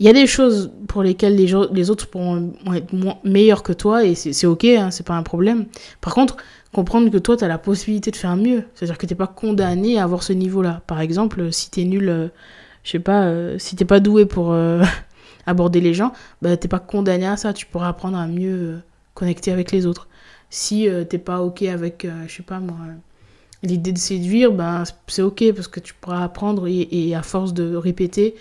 il 0.00 0.06
y 0.06 0.08
a 0.08 0.12
des 0.12 0.26
choses 0.26 0.72
pour 0.88 1.02
lesquelles 1.02 1.36
les, 1.36 1.54
les 1.72 1.90
autres 1.90 2.08
pourront 2.08 2.52
être 2.74 2.92
moins, 2.92 3.18
meilleurs 3.24 3.62
que 3.62 3.72
toi 3.72 4.04
et 4.04 4.14
c'est 4.14 4.46
ok, 4.46 4.64
hein, 4.64 4.90
c'est 4.90 5.06
pas 5.06 5.14
un 5.14 5.22
problème. 5.22 5.66
Par 6.00 6.14
contre, 6.14 6.36
comprendre 6.72 7.10
que 7.10 7.18
toi, 7.18 7.36
tu 7.36 7.44
as 7.44 7.48
la 7.48 7.58
possibilité 7.58 8.10
de 8.10 8.16
faire 8.16 8.36
mieux. 8.36 8.64
C'est-à-dire 8.74 8.98
que 8.98 9.06
tu 9.06 9.14
pas 9.14 9.26
condamné 9.26 9.98
à 9.98 10.04
avoir 10.04 10.22
ce 10.22 10.32
niveau-là. 10.32 10.82
Par 10.86 11.00
exemple, 11.00 11.52
si 11.52 11.70
tu 11.70 11.82
es 11.82 11.84
nul, 11.84 12.08
euh, 12.08 12.28
je 12.82 12.92
sais 12.92 12.98
pas, 12.98 13.24
euh, 13.24 13.58
si 13.58 13.76
t'es 13.76 13.84
pas 13.84 14.00
doué 14.00 14.26
pour 14.26 14.52
euh, 14.52 14.82
aborder 15.46 15.80
les 15.80 15.94
gens, 15.94 16.12
bah, 16.40 16.56
t'es 16.56 16.68
pas 16.68 16.80
condamné 16.80 17.26
à 17.26 17.36
ça. 17.36 17.52
Tu 17.52 17.66
pourras 17.66 17.88
apprendre 17.88 18.18
à 18.18 18.26
mieux 18.26 18.80
connecter 19.14 19.52
avec 19.52 19.70
les 19.72 19.86
autres. 19.86 20.08
Si 20.50 20.86
t'es 21.08 21.16
pas 21.16 21.40
ok 21.40 21.62
avec, 21.62 22.06
je 22.26 22.30
sais 22.30 22.42
pas 22.42 22.60
moi, 22.60 22.76
l'idée 23.62 23.92
de 23.92 23.98
séduire, 23.98 24.52
ben 24.52 24.84
c'est 25.06 25.22
ok 25.22 25.50
parce 25.54 25.66
que 25.66 25.80
tu 25.80 25.94
pourras 25.94 26.22
apprendre 26.22 26.66
et, 26.68 27.14
à 27.14 27.22
force 27.22 27.54
de 27.54 27.74
répéter, 27.74 28.34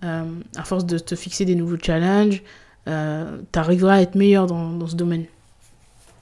à 0.00 0.64
force 0.64 0.86
de 0.86 0.98
te 0.98 1.14
fixer 1.14 1.44
des 1.44 1.54
nouveaux 1.54 1.76
challenges, 1.76 2.42
tu 2.86 3.58
arriveras 3.58 3.96
à 3.96 4.00
être 4.00 4.14
meilleur 4.14 4.46
dans 4.46 4.86
ce 4.86 4.96
domaine. 4.96 5.26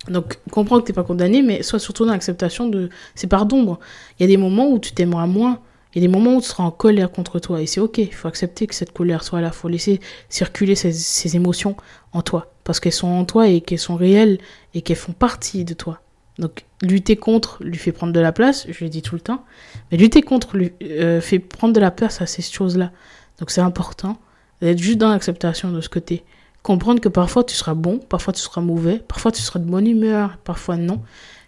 Donc, 0.08 0.38
comprends 0.50 0.80
que 0.80 0.86
tu 0.86 0.92
n'es 0.92 0.94
pas 0.94 1.04
condamné, 1.04 1.42
mais 1.42 1.62
sois 1.62 1.78
surtout 1.78 2.04
dans 2.04 2.12
l'acceptation 2.12 2.68
de 2.68 2.90
ces 3.14 3.26
parts 3.26 3.46
d'ombre. 3.46 3.78
Il 4.18 4.22
y 4.22 4.24
a 4.24 4.28
des 4.28 4.36
moments 4.36 4.68
où 4.68 4.78
tu 4.78 4.92
t'aimeras 4.92 5.26
moins. 5.26 5.60
Il 5.94 6.02
y 6.02 6.04
a 6.04 6.08
des 6.08 6.12
moments 6.12 6.36
où 6.36 6.40
tu 6.40 6.48
seras 6.48 6.64
en 6.64 6.70
colère 6.70 7.10
contre 7.10 7.38
toi. 7.38 7.60
Et 7.60 7.66
c'est 7.66 7.80
ok. 7.80 7.98
Il 7.98 8.14
faut 8.14 8.28
accepter 8.28 8.66
que 8.66 8.74
cette 8.74 8.92
colère 8.92 9.24
soit 9.24 9.40
là. 9.40 9.48
Il 9.48 9.56
faut 9.56 9.68
laisser 9.68 10.00
circuler 10.28 10.74
ces, 10.74 11.36
émotions 11.36 11.76
en 12.12 12.22
toi. 12.22 12.52
Parce 12.64 12.80
qu'elles 12.80 12.92
sont 12.92 13.08
en 13.08 13.24
toi 13.24 13.48
et 13.48 13.60
qu'elles 13.60 13.78
sont 13.78 13.96
réelles 13.96 14.38
et 14.74 14.82
qu'elles 14.82 14.96
font 14.96 15.12
partie 15.12 15.64
de 15.64 15.74
toi. 15.74 16.00
Donc, 16.38 16.66
lutter 16.82 17.16
contre 17.16 17.62
lui 17.62 17.78
fait 17.78 17.92
prendre 17.92 18.12
de 18.12 18.20
la 18.20 18.32
place. 18.32 18.66
Je 18.68 18.84
le 18.84 18.90
dis 18.90 19.02
tout 19.02 19.14
le 19.14 19.20
temps. 19.20 19.44
Mais 19.90 19.96
lutter 19.96 20.22
contre 20.22 20.56
lui 20.56 20.72
euh, 20.82 21.20
fait 21.20 21.38
prendre 21.38 21.72
de 21.72 21.80
la 21.80 21.90
place 21.90 22.20
à 22.20 22.26
ces 22.26 22.42
choses-là. 22.42 22.92
Donc, 23.38 23.50
c'est 23.50 23.62
important 23.62 24.18
d'être 24.60 24.78
juste 24.78 24.98
dans 24.98 25.08
l'acceptation 25.08 25.70
de 25.70 25.80
ce 25.80 25.88
côté 25.88 26.24
comprendre 26.66 27.00
que 27.00 27.08
parfois 27.08 27.44
tu 27.44 27.54
seras 27.54 27.74
bon, 27.74 27.98
parfois 27.98 28.32
tu 28.32 28.40
seras 28.40 28.60
mauvais, 28.60 28.98
parfois 28.98 29.30
tu 29.30 29.40
seras 29.40 29.60
de 29.60 29.64
bonne 29.64 29.86
humeur, 29.86 30.36
parfois 30.42 30.76
non. 30.76 31.00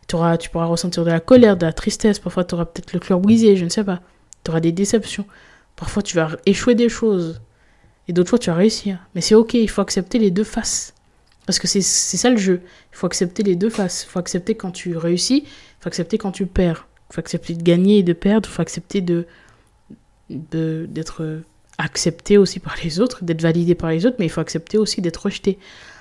Tu, 0.07 0.15
auras, 0.15 0.39
tu 0.39 0.49
pourras 0.49 0.67
ressentir 0.67 1.05
de 1.05 1.11
la 1.11 1.19
colère, 1.19 1.57
de 1.57 1.67
la 1.67 1.73
tristesse, 1.73 2.21
parfois 2.21 2.45
tu 2.45 2.55
auras 2.55 2.67
peut-être 2.67 2.93
le 2.93 3.01
cœur 3.01 3.19
brisé, 3.19 3.57
je 3.57 3.65
ne 3.65 3.69
sais 3.69 3.83
pas. 3.83 4.01
Tu 4.45 4.53
auras 4.53 4.61
des 4.61 4.71
déceptions. 4.71 5.27
Parfois 5.75 6.05
tu 6.05 6.15
vas 6.15 6.37
échouer 6.47 6.77
des 6.77 6.89
choses. 6.89 7.41
Et 8.07 8.13
d'autres 8.13 8.31
fois 8.31 8.39
tu 8.39 8.49
vas 8.49 8.55
réussir. 8.55 9.01
Mais 9.17 9.21
c'est 9.21 9.35
ok, 9.35 9.55
il 9.55 9.69
faut 9.69 9.83
accepter 9.83 10.21
les 10.21 10.31
deux 10.31 10.45
faces. 10.45 10.95
Parce 11.47 11.59
que 11.59 11.67
c'est 11.67 11.83
ça 11.83 12.31
le 12.31 12.37
jeu. 12.37 12.61
Il 12.93 12.97
faut 12.97 13.07
accepter 13.07 13.43
les 13.43 13.57
deux 13.57 13.71
faces. 13.71 14.05
Il 14.05 14.11
faut 14.11 14.21
accepter 14.21 14.55
quand 14.55 14.71
tu 14.71 14.97
réussis, 14.97 15.43
il 15.45 15.83
faut 15.83 15.89
accepter 15.89 16.17
quand 16.19 16.31
tu 16.31 16.47
perds. 16.47 16.87
Il 17.11 17.15
faut 17.15 17.21
accepter 17.21 17.55
de 17.55 17.63
gagner 17.63 17.99
et 17.99 18.03
de 18.05 18.13
perdre, 18.13 18.49
il 18.49 18.53
faut 18.53 18.63
accepter 18.63 19.01
de 19.01 19.27
d'être 20.31 21.43
accepté 21.79 22.37
aussi 22.37 22.59
par 22.59 22.75
les 22.83 23.01
autres, 23.01 23.25
d'être 23.25 23.41
validé 23.41 23.75
par 23.75 23.91
les 23.91 24.05
autres, 24.05 24.17
mais 24.19 24.27
il 24.27 24.31
faut 24.31 24.41
accepter 24.41 24.77
aussi 24.79 25.01
d'être 25.01 25.23
rejeté. 25.23 25.59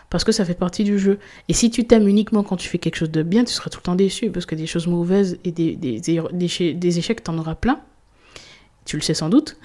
Parce 0.10 0.24
que 0.24 0.32
ça 0.32 0.46
fait 0.46 0.54
partie 0.54 0.84
du 0.84 0.98
jeu. 0.98 1.20
Et 1.50 1.54
si 1.54 1.70
tu 1.70 1.86
t'aimes 1.86 2.08
uniquement 2.08 2.44
quand 2.44 2.56
tu 2.56 2.70
fais 2.70 2.78
quelque 2.78 2.96
chose 2.96 3.12
de 3.12 3.24
bien, 3.24 3.44
tu 3.44 3.54
seras 3.54 3.70
tout 3.70 3.80
le 3.80 3.84
temps 3.84 3.96
déçu. 3.96 4.32
Parce 4.32 4.46
que 4.46 4.56
des 4.56 4.66
choses 4.66 4.88
mauvaises 4.88 5.38
et 5.44 5.52
des, 5.52 5.76
des, 5.76 6.00
des, 6.00 6.74
des 6.74 7.00
échecs, 7.00 7.24
t'en 7.24 7.38
auras 7.38 7.56
plein. 7.56 7.82
Tu 8.86 8.96
le 8.96 9.02
sais 9.02 9.14
sans 9.14 9.30
doute. 9.30 9.58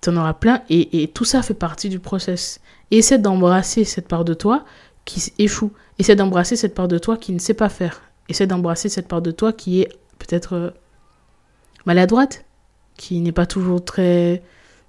T'en 0.00 0.16
auras 0.16 0.34
plein. 0.34 0.62
Et, 0.70 1.02
et, 1.02 1.08
tout 1.08 1.24
ça 1.24 1.40
fait 1.42 1.54
partie 1.54 1.88
du 1.88 2.00
process. 2.00 2.60
essaie 2.90 3.18
d'embrasser 3.18 3.84
cette 3.84 4.08
part 4.08 4.24
de 4.24 4.34
toi 4.34 4.64
qui 5.04 5.32
échoue. 5.38 5.72
Essaie 6.00 6.16
d'embrasser 6.16 6.56
cette 6.56 6.74
part 6.74 6.88
de 6.88 6.98
toi 6.98 7.16
qui 7.16 7.32
ne 7.32 7.38
sait 7.38 7.54
pas 7.54 7.68
faire. 7.68 8.02
Essaie 8.28 8.48
d'embrasser 8.48 8.88
cette 8.88 9.06
part 9.06 9.22
de 9.22 9.30
toi 9.30 9.52
qui 9.52 9.82
est 9.82 9.88
peut-être 10.18 10.54
euh, 10.54 10.70
maladroite. 11.86 12.44
Qui 12.96 13.20
n'est 13.20 13.32
pas 13.32 13.46
toujours 13.46 13.84
très 13.84 14.42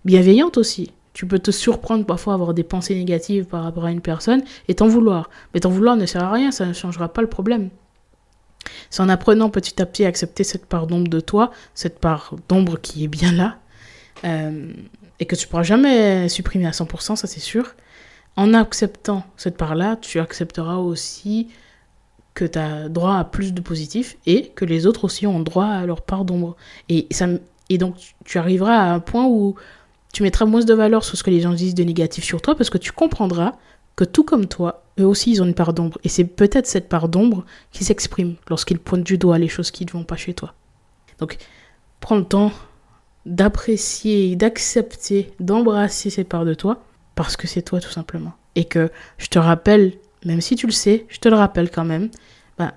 bienveillante 0.05 0.57
aussi. 0.57 0.91
Tu 1.13 1.25
peux 1.25 1.39
te 1.39 1.51
surprendre 1.51 2.05
parfois 2.05 2.33
à 2.33 2.35
avoir 2.35 2.53
des 2.53 2.63
pensées 2.63 2.95
négatives 2.95 3.45
par 3.45 3.63
rapport 3.63 3.85
à 3.85 3.91
une 3.91 4.01
personne 4.01 4.43
et 4.67 4.75
t'en 4.75 4.87
vouloir. 4.87 5.29
Mais 5.53 5.59
t'en 5.59 5.69
vouloir 5.69 5.95
ne 5.95 6.05
sert 6.05 6.23
à 6.23 6.31
rien, 6.31 6.51
ça 6.51 6.65
ne 6.65 6.73
changera 6.73 7.09
pas 7.09 7.21
le 7.21 7.29
problème. 7.29 7.69
C'est 8.89 9.01
en 9.01 9.09
apprenant 9.09 9.49
petit 9.49 9.81
à 9.81 9.85
petit 9.85 10.05
à 10.05 10.07
accepter 10.07 10.43
cette 10.43 10.65
part 10.65 10.87
d'ombre 10.87 11.07
de 11.07 11.19
toi, 11.19 11.51
cette 11.73 11.99
part 11.99 12.35
d'ombre 12.49 12.79
qui 12.79 13.03
est 13.03 13.07
bien 13.07 13.31
là, 13.31 13.57
euh, 14.23 14.71
et 15.19 15.25
que 15.25 15.35
tu 15.35 15.47
pourras 15.47 15.63
jamais 15.63 16.27
supprimer 16.29 16.65
à 16.65 16.71
100%, 16.71 17.15
ça 17.15 17.27
c'est 17.27 17.39
sûr. 17.39 17.75
En 18.35 18.53
acceptant 18.53 19.23
cette 19.37 19.55
part-là, 19.55 19.95
tu 19.95 20.19
accepteras 20.19 20.77
aussi 20.77 21.47
que 22.33 22.43
tu 22.43 22.59
as 22.59 22.89
droit 22.89 23.15
à 23.15 23.23
plus 23.23 23.53
de 23.53 23.61
positif 23.61 24.17
et 24.25 24.49
que 24.49 24.65
les 24.65 24.85
autres 24.85 25.05
aussi 25.05 25.25
ont 25.25 25.39
droit 25.39 25.67
à 25.67 25.85
leur 25.85 26.01
part 26.01 26.25
d'ombre. 26.25 26.57
Et, 26.89 27.07
et 27.69 27.77
donc, 27.77 27.95
tu 28.25 28.37
arriveras 28.37 28.75
à 28.75 28.91
un 28.91 28.99
point 28.99 29.25
où 29.25 29.55
tu 30.15 30.23
mettras 30.23 30.45
moins 30.45 30.63
de 30.63 30.73
valeur 30.73 31.03
sur 31.03 31.17
ce 31.17 31.23
que 31.23 31.29
les 31.29 31.41
gens 31.41 31.51
disent 31.51 31.75
de 31.75 31.83
négatif 31.83 32.23
sur 32.23 32.41
toi 32.41 32.55
parce 32.55 32.69
que 32.69 32.77
tu 32.77 32.93
comprendras 32.93 33.51
que 33.97 34.05
tout 34.05 34.23
comme 34.23 34.45
toi, 34.45 34.85
eux 34.97 35.05
aussi, 35.05 35.29
ils 35.29 35.41
ont 35.41 35.45
une 35.45 35.53
part 35.53 35.73
d'ombre. 35.73 35.99
Et 36.05 36.09
c'est 36.09 36.23
peut-être 36.23 36.67
cette 36.67 36.87
part 36.87 37.09
d'ombre 37.09 37.43
qui 37.73 37.83
s'exprime 37.83 38.35
lorsqu'ils 38.49 38.79
pointent 38.79 39.03
du 39.03 39.17
doigt 39.17 39.37
les 39.37 39.49
choses 39.49 39.71
qui 39.71 39.85
ne 39.85 39.91
vont 39.91 40.05
pas 40.05 40.15
chez 40.15 40.33
toi. 40.33 40.53
Donc, 41.19 41.35
prends 41.99 42.15
le 42.15 42.23
temps 42.23 42.53
d'apprécier, 43.25 44.37
d'accepter, 44.37 45.33
d'embrasser 45.41 46.09
cette 46.09 46.29
part 46.29 46.45
de 46.45 46.53
toi 46.53 46.81
parce 47.15 47.35
que 47.35 47.45
c'est 47.45 47.63
toi 47.63 47.81
tout 47.81 47.91
simplement. 47.91 48.31
Et 48.55 48.63
que 48.63 48.91
je 49.17 49.27
te 49.27 49.37
rappelle, 49.37 49.95
même 50.23 50.39
si 50.39 50.55
tu 50.55 50.65
le 50.65 50.71
sais, 50.71 51.07
je 51.09 51.19
te 51.19 51.27
le 51.27 51.35
rappelle 51.35 51.69
quand 51.69 51.83
même, 51.83 52.09
bah, 52.57 52.75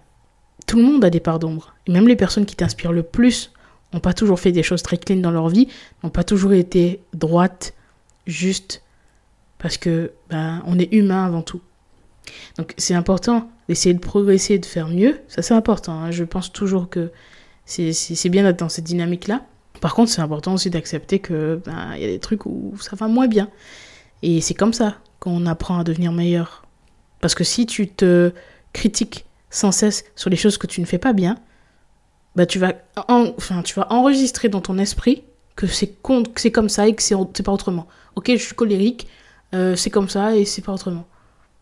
tout 0.67 0.77
le 0.77 0.83
monde 0.83 1.05
a 1.05 1.11
des 1.11 1.21
parts 1.21 1.39
d'ombre. 1.39 1.77
Et 1.87 1.93
même 1.93 2.09
les 2.09 2.17
personnes 2.17 2.47
qui 2.47 2.57
t'inspirent 2.57 2.91
le 2.91 3.05
plus 3.05 3.53
n'ont 3.93 4.01
pas 4.01 4.13
toujours 4.13 4.41
fait 4.41 4.53
des 4.53 4.63
choses 4.63 4.83
très 4.83 4.99
clean 4.99 5.17
dans 5.17 5.31
leur 5.31 5.49
vie, 5.49 5.69
n'ont 6.03 6.11
pas 6.11 6.25
toujours 6.25 6.53
été 6.53 7.01
droites, 7.15 7.75
justes, 8.27 8.83
parce 9.59 9.77
que 9.77 10.13
ben, 10.31 10.63
on 10.67 10.79
est 10.79 10.93
humain 10.93 11.25
avant 11.25 11.43
tout. 11.43 11.61
Donc 12.59 12.75
c'est 12.77 12.95
important 12.95 13.51
d'essayer 13.69 13.95
de 13.95 14.01
progresser, 14.01 14.59
de 14.59 14.67
faire 14.67 14.89
mieux. 14.89 15.19
Ça 15.29 15.43
c'est 15.43 15.55
important. 15.55 15.93
Hein. 15.93 16.11
Je 16.11 16.25
pense 16.25 16.53
toujours 16.53 16.89
que 16.89 17.11
c'est 17.65 18.29
bien 18.29 18.45
d'être 18.45 18.59
dans 18.59 18.69
cette 18.69 18.85
dynamique-là. 18.85 19.43
Par 19.81 19.95
contre, 19.95 20.11
c'est 20.11 20.23
important 20.23 20.55
aussi 20.55 20.71
d'accepter 20.71 21.19
que 21.19 21.61
ben, 21.65 21.97
y 21.97 22.05
a 22.05 22.09
des 22.09 22.19
trucs 22.19 22.47
où 22.47 22.75
ça 22.81 22.97
va 22.97 23.09
moins 23.09 23.29
bien. 23.29 23.49
Et 24.23 24.41
c'est 24.41 24.55
comme 24.55 24.73
ça 24.73 24.97
qu'on 25.21 25.47
apprend 25.47 25.79
à 25.79 25.85
devenir 25.85 26.13
meilleur. 26.13 26.65
Parce 27.21 27.35
que 27.35 27.45
si 27.45 27.67
tu 27.67 27.89
te 27.89 28.33
critiques 28.73 29.27
sans 29.51 29.73
cesse 29.73 30.05
sur 30.17 30.31
les 30.31 30.37
choses 30.37 30.59
que 30.59 30.67
tu 30.67 30.81
ne 30.81 30.87
fais 30.87 30.99
pas 30.99 31.13
bien, 31.13 31.37
bah 32.37 32.47
tu 32.47 32.59
vas 32.59 32.75
enfin 33.09 33.63
tu 33.63 33.75
vas 33.75 33.93
enregistrer 33.93 34.49
dans 34.49 34.61
ton 34.61 34.79
esprit 34.79 35.25
que 35.57 35.67
c'est 35.67 35.97
c'est 36.37 36.53
comme 36.53 36.69
ça 36.69 36.87
et 36.87 36.95
que 36.95 37.03
c'est 37.03 37.17
pas 37.43 37.53
autrement. 37.53 37.89
OK, 38.15 38.31
je 38.31 38.37
suis 38.37 38.55
colérique, 38.55 39.09
euh, 39.55 39.75
c'est 39.77 39.91
comme 39.91 40.09
ça 40.09 40.37
et 40.37 40.45
c'est 40.45 40.63
pas 40.63 40.73
autrement. 40.73 41.05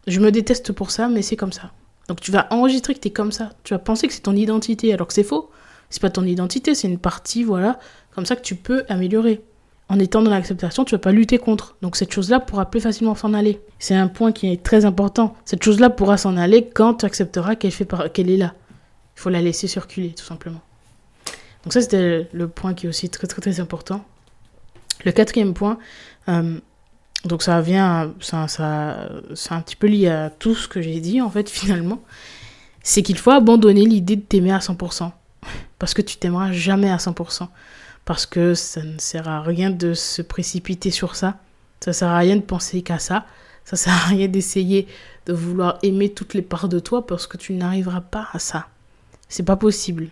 Je 0.06 0.20
me 0.20 0.30
déteste 0.30 0.72
pour 0.72 0.90
ça, 0.90 1.08
mais 1.08 1.22
c'est 1.22 1.36
comme 1.36 1.52
ça. 1.52 1.72
Donc 2.08 2.20
tu 2.20 2.30
vas 2.30 2.46
enregistrer 2.50 2.94
que 2.94 3.00
tu 3.00 3.08
es 3.08 3.10
comme 3.10 3.32
ça. 3.32 3.50
Tu 3.64 3.74
vas 3.74 3.78
penser 3.78 4.06
que 4.06 4.12
c'est 4.12 4.20
ton 4.20 4.36
identité, 4.36 4.92
alors 4.92 5.06
que 5.06 5.14
c'est 5.14 5.24
faux. 5.24 5.50
C'est 5.90 6.02
pas 6.02 6.10
ton 6.10 6.24
identité, 6.24 6.74
c'est 6.74 6.88
une 6.88 6.98
partie, 6.98 7.42
voilà, 7.42 7.78
comme 8.14 8.26
ça 8.26 8.36
que 8.36 8.42
tu 8.42 8.54
peux 8.54 8.84
améliorer. 8.88 9.42
En 9.88 10.00
étant 10.00 10.20
dans 10.20 10.30
l'acceptation, 10.30 10.84
tu 10.84 10.94
vas 10.94 10.98
pas 10.98 11.12
lutter 11.12 11.38
contre. 11.38 11.76
Donc 11.80 11.96
cette 11.96 12.12
chose-là 12.12 12.40
pourra 12.40 12.66
plus 12.66 12.80
facilement 12.80 13.14
s'en 13.14 13.34
aller. 13.34 13.60
C'est 13.78 13.94
un 13.94 14.08
point 14.08 14.32
qui 14.32 14.52
est 14.52 14.62
très 14.62 14.84
important. 14.84 15.34
Cette 15.44 15.62
chose-là 15.62 15.90
pourra 15.90 16.16
s'en 16.16 16.36
aller 16.36 16.68
quand 16.68 16.94
tu 16.94 17.06
accepteras 17.06 17.54
qu'elle 17.54 17.72
qu'elle 18.12 18.30
est 18.30 18.36
là. 18.36 18.54
Il 19.16 19.20
faut 19.20 19.30
la 19.30 19.40
laisser 19.40 19.66
circuler, 19.66 20.10
tout 20.10 20.24
simplement. 20.24 20.60
Donc 21.64 21.72
ça, 21.72 21.80
c'était 21.80 22.28
le 22.32 22.48
point 22.48 22.74
qui 22.74 22.86
est 22.86 22.88
aussi 22.88 23.08
très 23.10 23.26
très 23.26 23.40
très 23.40 23.60
important. 23.60 24.04
Le 25.04 25.12
quatrième 25.12 25.52
point, 25.52 25.78
euh, 26.28 26.58
donc 27.24 27.42
ça 27.42 27.60
vient, 27.60 28.14
ça, 28.20 28.46
ça, 28.48 29.08
c'est 29.34 29.52
un 29.52 29.60
petit 29.60 29.76
peu 29.76 29.86
lié 29.86 30.08
à 30.08 30.30
tout 30.30 30.54
ce 30.54 30.68
que 30.68 30.80
j'ai 30.80 31.00
dit 31.00 31.20
en 31.20 31.30
fait 31.30 31.50
finalement, 31.50 32.02
c'est 32.82 33.02
qu'il 33.02 33.18
faut 33.18 33.32
abandonner 33.32 33.84
l'idée 33.84 34.16
de 34.16 34.22
t'aimer 34.22 34.52
à 34.52 34.58
100%. 34.58 35.10
Parce 35.78 35.92
que 35.92 36.02
tu 36.02 36.16
t'aimeras 36.16 36.52
jamais 36.52 36.90
à 36.90 36.96
100%. 36.96 37.48
Parce 38.04 38.26
que 38.26 38.54
ça 38.54 38.82
ne 38.82 38.98
sert 38.98 39.28
à 39.28 39.42
rien 39.42 39.70
de 39.70 39.92
se 39.92 40.22
précipiter 40.22 40.90
sur 40.90 41.16
ça. 41.16 41.38
Ça 41.80 41.92
sert 41.92 42.08
à 42.08 42.18
rien 42.18 42.36
de 42.36 42.42
penser 42.42 42.82
qu'à 42.82 42.98
ça. 42.98 43.26
Ça 43.64 43.76
sert 43.76 43.92
à 43.92 44.06
rien 44.06 44.28
d'essayer 44.28 44.86
de 45.26 45.32
vouloir 45.32 45.78
aimer 45.82 46.10
toutes 46.10 46.34
les 46.34 46.42
parts 46.42 46.68
de 46.68 46.78
toi 46.78 47.06
parce 47.06 47.26
que 47.26 47.36
tu 47.36 47.52
n'arriveras 47.52 48.00
pas 48.00 48.28
à 48.32 48.38
ça. 48.38 48.68
C'est 49.28 49.44
pas 49.44 49.56
possible. 49.56 50.08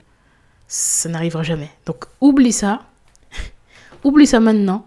Ça 0.67 1.09
n'arrivera 1.09 1.43
jamais. 1.43 1.71
Donc 1.87 2.05
oublie 2.21 2.53
ça. 2.53 2.83
oublie 4.05 4.27
ça 4.27 4.41
maintenant. 4.41 4.87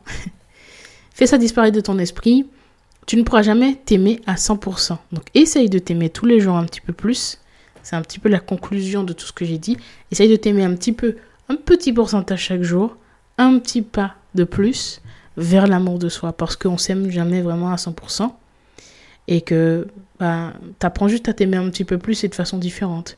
Fais 1.14 1.28
ça 1.28 1.38
disparaître 1.38 1.76
de 1.76 1.82
ton 1.82 1.98
esprit. 1.98 2.48
Tu 3.06 3.16
ne 3.16 3.24
pourras 3.24 3.42
jamais 3.42 3.76
t'aimer 3.86 4.22
à 4.28 4.36
100%. 4.36 4.98
Donc 5.12 5.24
essaye 5.34 5.70
de 5.70 5.80
t'aimer 5.80 6.10
tous 6.10 6.26
les 6.26 6.40
jours 6.40 6.58
un 6.58 6.66
petit 6.66 6.82
peu 6.82 6.94
plus. 6.94 7.40
C'est 7.84 7.96
un 7.96 8.02
petit 8.02 8.20
peu 8.20 8.28
la 8.28 8.40
conclusion 8.40 9.04
de 9.04 9.14
tout 9.14 9.26
ce 9.26 9.32
que 9.32 9.46
j'ai 9.46 9.58
dit. 9.58 9.78
Essaye 10.12 10.30
de 10.30 10.36
t'aimer 10.36 10.66
un 10.66 10.76
petit 10.76 10.92
peu, 10.92 11.16
un 11.48 11.56
petit 11.56 11.94
pourcentage 11.94 12.42
chaque 12.42 12.64
jour, 12.64 12.98
un 13.38 13.60
petit 13.60 13.82
pas 13.82 14.16
de 14.36 14.44
plus 14.44 15.02
vers 15.38 15.68
l'amour 15.68 16.00
de 16.00 16.10
soi. 16.10 16.34
Parce 16.34 16.58
qu'on 16.58 16.78
s'aime 16.78 17.10
jamais 17.10 17.42
vraiment 17.42 17.72
à 17.72 17.76
100%. 17.76 18.30
Et 19.30 19.42
que 19.42 19.88
bah, 20.20 20.54
tu 20.80 20.86
apprends 20.86 21.08
juste 21.08 21.30
à 21.30 21.34
t'aimer 21.34 21.58
un 21.58 21.70
petit 21.70 21.86
peu 21.86 21.98
plus 21.98 22.26
et 22.26 22.28
de 22.28 22.36
façon 22.36 22.58
différente. 22.58 23.18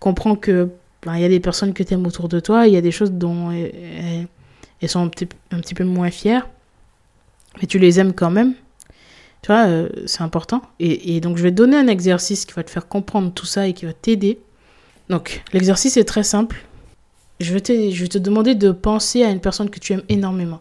Comprends 0.00 0.34
que 0.34 0.70
bah, 1.04 1.12
il 1.16 1.22
y 1.22 1.24
a 1.24 1.28
des 1.28 1.40
personnes 1.40 1.72
que 1.72 1.82
tu 1.82 1.94
aimes 1.94 2.06
autour 2.06 2.28
de 2.28 2.40
toi, 2.40 2.66
il 2.66 2.74
y 2.74 2.76
a 2.76 2.80
des 2.80 2.90
choses 2.90 3.12
dont 3.12 3.52
elles, 3.52 4.88
sont 4.88 5.04
un 5.04 5.08
petit, 5.08 5.28
un 5.52 5.60
petit 5.60 5.74
peu 5.74 5.84
moins 5.84 6.10
fières 6.10 6.48
mais 7.60 7.66
tu 7.66 7.78
les 7.78 8.00
aimes 8.00 8.12
quand 8.12 8.30
même. 8.30 8.54
Tu 9.42 9.46
vois, 9.48 9.66
euh, 9.66 9.88
c'est 10.06 10.22
important. 10.22 10.62
Et, 10.78 11.20
donc, 11.20 11.38
je 11.38 11.42
vais 11.42 11.50
te 11.50 11.56
donner 11.56 11.76
un 11.76 11.86
exercice 11.86 12.44
qui 12.44 12.52
va 12.52 12.62
te 12.62 12.70
faire 12.70 12.88
comprendre 12.88 13.32
tout 13.32 13.46
ça 13.46 13.66
et 13.66 13.72
qui 13.72 13.86
va 13.86 13.92
t'aider. 13.92 14.38
Donc, 15.08 15.42
l'exercice 15.52 15.96
est 15.96 16.04
très 16.04 16.22
simple. 16.22 16.64
Je 17.40 17.54
vais, 17.54 17.60
te, 17.60 17.90
je 17.90 18.02
vais 18.02 18.08
te 18.08 18.18
demander 18.18 18.54
de 18.54 18.70
penser 18.70 19.24
à 19.24 19.30
une 19.30 19.40
personne 19.40 19.70
que 19.70 19.78
tu 19.78 19.94
aimes 19.94 20.02
énormément. 20.10 20.60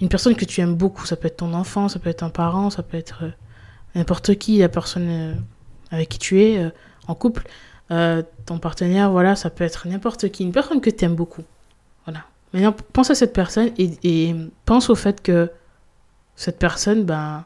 Une 0.00 0.08
personne 0.08 0.36
que 0.36 0.44
tu 0.44 0.60
aimes 0.60 0.76
beaucoup. 0.76 1.06
Ça 1.06 1.16
peut 1.16 1.26
être 1.26 1.38
ton 1.38 1.52
enfant, 1.54 1.88
ça 1.88 1.98
peut 1.98 2.08
être 2.08 2.22
un 2.22 2.30
parent, 2.30 2.70
ça 2.70 2.84
peut 2.84 2.96
être 2.96 3.24
euh, 3.24 3.30
n'importe 3.96 4.36
qui, 4.36 4.58
la 4.58 4.68
personne 4.68 5.08
euh, 5.08 5.34
avec 5.90 6.08
qui 6.08 6.18
tu 6.18 6.40
es 6.40 6.70
en 7.08 7.14
couple, 7.14 7.42
ton 8.46 8.58
partenaire, 8.58 9.10
voilà, 9.10 9.36
ça 9.36 9.50
peut 9.50 9.64
être 9.64 9.86
n'importe 9.88 10.30
qui. 10.30 10.44
Une 10.44 10.52
personne 10.52 10.80
que 10.80 10.90
tu 10.90 11.04
aimes 11.04 11.14
beaucoup. 11.14 11.42
Voilà. 12.06 12.24
Maintenant, 12.52 12.74
pense 12.92 13.10
à 13.10 13.14
cette 13.14 13.32
personne 13.32 13.70
et, 13.78 13.90
et 14.02 14.34
pense 14.64 14.90
au 14.90 14.94
fait 14.94 15.22
que 15.22 15.50
cette 16.36 16.58
personne, 16.58 17.04
ben, 17.04 17.44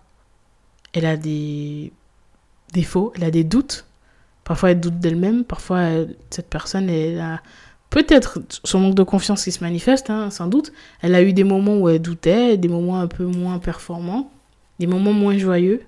elle 0.93 1.07
a 1.07 1.17
des 1.17 1.93
défauts, 2.73 3.13
elle 3.17 3.25
a 3.25 3.31
des 3.31 3.45
doutes. 3.45 3.87
Parfois, 4.45 4.71
elle 4.71 4.81
doute 4.81 4.99
d'elle-même. 4.99 5.45
Parfois, 5.45 5.89
cette 6.31 6.49
personne, 6.49 6.89
elle 6.89 7.21
a 7.21 7.41
peut-être 7.91 8.41
son 8.65 8.81
manque 8.81 8.95
de 8.95 9.03
confiance 9.03 9.45
qui 9.45 9.53
se 9.53 9.63
manifeste, 9.63 10.11
hein, 10.11 10.31
sans 10.31 10.47
doute. 10.47 10.73
Elle 11.03 11.15
a 11.15 11.23
eu 11.23 11.33
des 11.33 11.45
moments 11.45 11.79
où 11.79 11.89
elle 11.89 12.01
doutait, 12.01 12.57
des 12.57 12.69
moments 12.69 13.01
un 13.01 13.09
peu 13.09 13.25
moins 13.25 13.59
performants, 13.59 14.31
des 14.79 14.87
moments 14.87 15.13
moins 15.13 15.37
joyeux. 15.37 15.83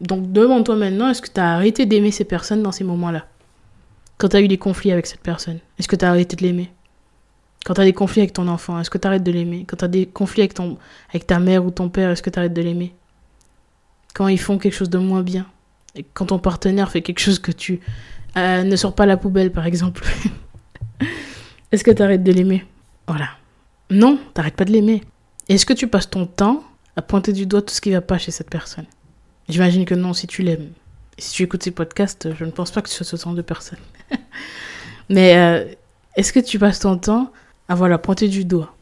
Donc, 0.00 0.32
demande-toi 0.32 0.76
maintenant, 0.76 1.08
est-ce 1.08 1.22
que 1.22 1.30
tu 1.30 1.40
as 1.40 1.54
arrêté 1.54 1.86
d'aimer 1.86 2.10
ces 2.10 2.24
personnes 2.24 2.62
dans 2.62 2.72
ces 2.72 2.84
moments-là? 2.84 3.26
Quand 4.18 4.28
tu 4.28 4.36
as 4.36 4.40
eu 4.40 4.48
des 4.48 4.58
conflits 4.58 4.92
avec 4.92 5.06
cette 5.06 5.20
personne, 5.20 5.60
est-ce 5.78 5.88
que 5.88 5.96
tu 5.96 6.04
as 6.04 6.10
arrêté 6.10 6.36
de 6.36 6.42
l'aimer? 6.42 6.70
Quand 7.64 7.74
tu 7.74 7.80
as 7.80 7.84
des 7.84 7.92
conflits 7.92 8.22
avec 8.22 8.32
ton 8.32 8.48
enfant, 8.48 8.78
est-ce 8.80 8.90
que 8.90 8.98
tu 8.98 9.06
arrêtes 9.06 9.24
de 9.24 9.32
l'aimer? 9.32 9.64
Quand 9.66 9.76
tu 9.76 9.84
as 9.84 9.88
des 9.88 10.06
conflits 10.06 10.42
avec, 10.42 10.54
ton, 10.54 10.78
avec 11.10 11.26
ta 11.26 11.38
mère 11.38 11.64
ou 11.64 11.70
ton 11.70 11.88
père, 11.88 12.10
est-ce 12.10 12.22
que 12.22 12.30
tu 12.30 12.38
arrêtes 12.38 12.54
de 12.54 12.62
l'aimer? 12.62 12.94
Quand 14.14 14.28
ils 14.28 14.40
font 14.40 14.58
quelque 14.58 14.74
chose 14.74 14.90
de 14.90 14.98
moins 14.98 15.22
bien 15.22 15.46
quand 16.14 16.26
ton 16.26 16.38
partenaire 16.38 16.90
fait 16.90 17.02
quelque 17.02 17.20
chose 17.20 17.38
que 17.38 17.52
tu 17.52 17.80
euh, 18.36 18.62
ne 18.62 18.76
sors 18.76 18.94
pas 18.94 19.06
la 19.06 19.16
poubelle, 19.16 19.52
par 19.52 19.66
exemple, 19.66 20.04
est-ce 21.72 21.84
que 21.84 21.90
tu 21.90 22.02
arrêtes 22.02 22.22
de 22.22 22.32
l'aimer? 22.32 22.64
Voilà. 23.06 23.30
Non, 23.90 24.18
t'arrêtes 24.34 24.56
pas 24.56 24.64
de 24.64 24.72
l'aimer. 24.72 25.02
Est-ce 25.48 25.64
que 25.64 25.72
tu 25.72 25.88
passes 25.88 26.10
ton 26.10 26.26
temps 26.26 26.62
à 26.96 27.02
pointer 27.02 27.32
du 27.32 27.46
doigt 27.46 27.62
tout 27.62 27.74
ce 27.74 27.80
qui 27.80 27.90
va 27.90 28.00
pas 28.00 28.18
chez 28.18 28.30
cette 28.30 28.50
personne? 28.50 28.86
J'imagine 29.48 29.86
que 29.86 29.94
non 29.94 30.12
si 30.12 30.26
tu 30.26 30.42
l'aimes. 30.42 30.70
Si 31.16 31.32
tu 31.32 31.42
écoutes 31.42 31.62
ces 31.62 31.70
podcasts, 31.70 32.34
je 32.34 32.44
ne 32.44 32.50
pense 32.50 32.70
pas 32.70 32.82
que 32.82 32.88
tu 32.88 32.94
sois 32.94 33.06
ce 33.06 33.16
genre 33.16 33.34
de 33.34 33.42
personne. 33.42 33.78
Mais 35.08 35.36
euh, 35.36 35.74
est-ce 36.16 36.32
que 36.32 36.40
tu 36.40 36.58
passes 36.58 36.80
ton 36.80 36.98
temps 36.98 37.32
à 37.68 37.74
voilà, 37.74 37.98
pointer 37.98 38.28
du 38.28 38.44
doigt? 38.44 38.74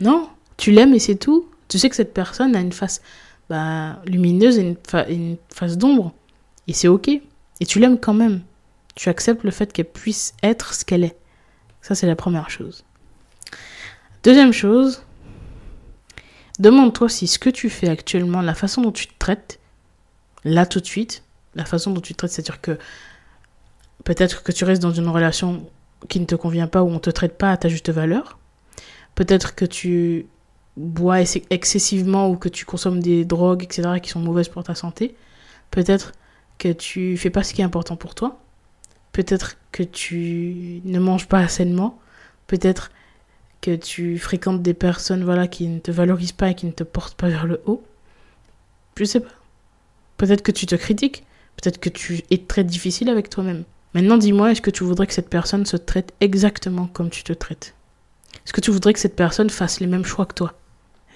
Non, 0.00 0.28
tu 0.56 0.70
l'aimes 0.70 0.94
et 0.94 0.98
c'est 0.98 1.16
tout? 1.16 1.48
Tu 1.68 1.78
sais 1.78 1.88
que 1.88 1.96
cette 1.96 2.14
personne 2.14 2.54
a 2.54 2.60
une 2.60 2.72
face 2.72 3.00
bah, 3.48 4.00
lumineuse 4.06 4.58
et 4.58 4.76
une, 5.08 5.36
face 5.52 5.76
d'ombre. 5.76 6.12
Et 6.68 6.72
c'est 6.72 6.88
ok. 6.88 7.08
Et 7.08 7.66
tu 7.66 7.78
l'aimes 7.78 7.98
quand 7.98 8.14
même. 8.14 8.42
Tu 8.94 9.08
acceptes 9.08 9.44
le 9.44 9.50
fait 9.50 9.72
qu'elle 9.72 9.86
puisse 9.86 10.34
être 10.42 10.74
ce 10.74 10.84
qu'elle 10.84 11.04
est. 11.04 11.16
Ça, 11.82 11.94
c'est 11.94 12.06
la 12.06 12.16
première 12.16 12.48
chose. 12.50 12.84
Deuxième 14.22 14.52
chose, 14.52 15.02
demande-toi 16.58 17.08
si 17.08 17.26
ce 17.26 17.38
que 17.38 17.50
tu 17.50 17.68
fais 17.68 17.88
actuellement, 17.88 18.40
la 18.40 18.54
façon 18.54 18.80
dont 18.80 18.92
tu 18.92 19.06
te 19.06 19.12
traites, 19.18 19.60
là 20.44 20.64
tout 20.64 20.80
de 20.80 20.86
suite, 20.86 21.22
la 21.54 21.64
façon 21.64 21.90
dont 21.90 22.00
tu 22.00 22.14
te 22.14 22.18
traites, 22.18 22.30
c'est-à-dire 22.30 22.60
que 22.60 22.78
peut-être 24.04 24.42
que 24.42 24.52
tu 24.52 24.64
restes 24.64 24.82
dans 24.82 24.92
une 24.92 25.08
relation 25.08 25.68
qui 26.08 26.20
ne 26.20 26.26
te 26.26 26.34
convient 26.34 26.66
pas 26.66 26.82
ou 26.82 26.88
on 26.88 26.94
ne 26.94 26.98
te 26.98 27.10
traite 27.10 27.36
pas 27.36 27.50
à 27.50 27.56
ta 27.56 27.68
juste 27.68 27.90
valeur. 27.90 28.38
Peut-être 29.14 29.54
que 29.54 29.64
tu 29.64 30.26
bois 30.76 31.20
excessivement 31.50 32.28
ou 32.28 32.36
que 32.36 32.48
tu 32.48 32.64
consommes 32.64 33.00
des 33.00 33.24
drogues, 33.24 33.62
etc., 33.62 34.00
qui 34.02 34.10
sont 34.10 34.20
mauvaises 34.20 34.48
pour 34.48 34.62
ta 34.64 34.74
santé. 34.74 35.14
Peut-être 35.70 36.12
que 36.58 36.72
tu 36.72 37.16
fais 37.16 37.30
pas 37.30 37.42
ce 37.42 37.54
qui 37.54 37.62
est 37.62 37.64
important 37.64 37.96
pour 37.96 38.14
toi. 38.14 38.38
Peut-être 39.12 39.56
que 39.72 39.82
tu 39.82 40.80
ne 40.84 40.98
manges 40.98 41.28
pas 41.28 41.46
sainement. 41.48 41.98
Peut-être 42.46 42.90
que 43.60 43.74
tu 43.74 44.18
fréquentes 44.18 44.62
des 44.62 44.74
personnes 44.74 45.24
voilà, 45.24 45.46
qui 45.46 45.68
ne 45.68 45.78
te 45.78 45.90
valorisent 45.90 46.32
pas 46.32 46.50
et 46.50 46.54
qui 46.54 46.66
ne 46.66 46.72
te 46.72 46.84
portent 46.84 47.16
pas 47.16 47.28
vers 47.28 47.46
le 47.46 47.62
haut. 47.66 47.82
Je 48.96 49.04
sais 49.04 49.20
pas. 49.20 49.30
Peut-être 50.16 50.42
que 50.42 50.52
tu 50.52 50.66
te 50.66 50.74
critiques. 50.74 51.24
Peut-être 51.56 51.78
que 51.78 51.88
tu 51.88 52.22
es 52.30 52.38
très 52.38 52.64
difficile 52.64 53.08
avec 53.08 53.30
toi-même. 53.30 53.64
Maintenant, 53.94 54.18
dis-moi, 54.18 54.50
est-ce 54.50 54.60
que 54.60 54.70
tu 54.70 54.82
voudrais 54.82 55.06
que 55.06 55.12
cette 55.12 55.30
personne 55.30 55.64
se 55.64 55.76
traite 55.76 56.12
exactement 56.20 56.88
comme 56.92 57.10
tu 57.10 57.22
te 57.22 57.32
traites? 57.32 57.74
Est-ce 58.44 58.52
que 58.52 58.60
tu 58.60 58.72
voudrais 58.72 58.92
que 58.92 58.98
cette 58.98 59.14
personne 59.14 59.50
fasse 59.50 59.78
les 59.78 59.86
mêmes 59.86 60.04
choix 60.04 60.26
que 60.26 60.34
toi? 60.34 60.54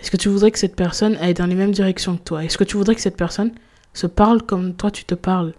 Est-ce 0.01 0.13
que 0.13 0.17
tu 0.17 0.29
voudrais 0.29 0.53
que 0.53 0.59
cette 0.61 0.77
personne 0.77 1.17
aille 1.17 1.35
dans 1.35 1.47
les 1.47 1.57
mêmes 1.57 1.73
directions 1.73 2.17
que 2.17 2.23
toi? 2.23 2.45
Est-ce 2.45 2.57
que 2.57 2.65
tu 2.65 2.77
voudrais 2.77 2.95
que 2.95 3.01
cette 3.01 3.17
personne 3.17 3.51
se 3.95 4.07
parle 4.07 4.43
comme 4.43 4.75
toi 4.75 4.93
tu 4.93 5.05
te 5.05 5.17
parles? 5.17 5.55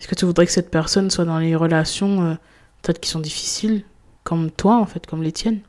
Est-ce 0.00 0.08
que 0.08 0.16
tu 0.16 0.24
voudrais 0.24 0.46
que 0.46 0.52
cette 0.52 0.70
personne 0.70 1.10
soit 1.10 1.24
dans 1.24 1.38
les 1.38 1.54
relations 1.54 2.22
euh, 2.22 2.34
peut-être 2.82 2.98
qui 2.98 3.08
sont 3.08 3.20
difficiles, 3.20 3.84
comme 4.24 4.50
toi 4.50 4.76
en 4.76 4.86
fait, 4.86 5.06
comme 5.06 5.22
les 5.22 5.30
tiennes? 5.30 5.60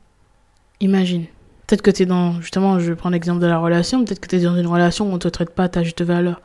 Imagine. 0.80 1.26
Peut-être 1.66 1.82
que 1.82 1.90
tu 1.92 2.02
es 2.02 2.06
dans, 2.06 2.40
justement, 2.40 2.80
je 2.80 2.92
prendre 2.92 3.14
l'exemple 3.14 3.40
de 3.40 3.46
la 3.46 3.58
relation, 3.58 4.04
peut-être 4.04 4.20
que 4.20 4.28
tu 4.28 4.36
es 4.36 4.40
dans 4.40 4.56
une 4.56 4.66
relation 4.66 5.06
où 5.06 5.10
on 5.10 5.14
ne 5.14 5.18
te 5.18 5.28
traite 5.28 5.50
pas 5.50 5.64
à 5.64 5.68
ta 5.68 5.84
juste 5.84 6.02
valeur. 6.02 6.40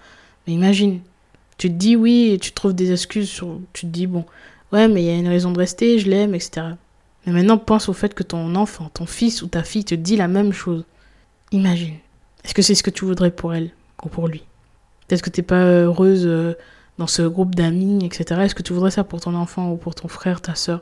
Mais 0.45 0.53
imagine, 0.53 1.01
tu 1.57 1.67
te 1.67 1.73
dis 1.73 1.95
oui 1.95 2.31
et 2.31 2.39
tu 2.39 2.53
trouves 2.53 2.73
des 2.73 2.91
excuses. 2.91 3.41
Tu 3.73 3.85
te 3.85 3.91
dis, 3.91 4.07
bon, 4.07 4.25
ouais, 4.71 4.87
mais 4.87 5.03
il 5.03 5.05
y 5.05 5.09
a 5.09 5.15
une 5.15 5.27
raison 5.27 5.51
de 5.51 5.59
rester, 5.59 5.99
je 5.99 6.09
l'aime, 6.09 6.35
etc. 6.35 6.67
Mais 7.25 7.33
maintenant, 7.33 7.57
pense 7.57 7.89
au 7.89 7.93
fait 7.93 8.13
que 8.13 8.23
ton 8.23 8.55
enfant, 8.55 8.89
ton 8.93 9.05
fils 9.05 9.41
ou 9.41 9.47
ta 9.47 9.63
fille 9.63 9.85
te 9.85 9.95
dit 9.95 10.15
la 10.15 10.27
même 10.27 10.53
chose. 10.53 10.85
Imagine. 11.51 11.95
Est-ce 12.43 12.53
que 12.53 12.61
c'est 12.61 12.75
ce 12.75 12.83
que 12.83 12.89
tu 12.89 13.05
voudrais 13.05 13.31
pour 13.31 13.53
elle 13.53 13.71
ou 14.03 14.09
pour 14.09 14.27
lui? 14.27 14.43
Peut-être 15.07 15.21
que 15.21 15.29
tu 15.29 15.41
n'es 15.41 15.45
pas 15.45 15.63
heureuse 15.63 16.25
euh, 16.25 16.53
dans 16.97 17.07
ce 17.07 17.21
groupe 17.21 17.53
d'amis, 17.53 18.03
etc. 18.05 18.41
Est-ce 18.41 18.55
que 18.55 18.63
tu 18.63 18.73
voudrais 18.73 18.91
ça 18.91 19.03
pour 19.03 19.19
ton 19.19 19.35
enfant 19.35 19.71
ou 19.71 19.77
pour 19.77 19.93
ton 19.93 20.07
frère, 20.07 20.41
ta 20.41 20.55
soeur 20.55 20.81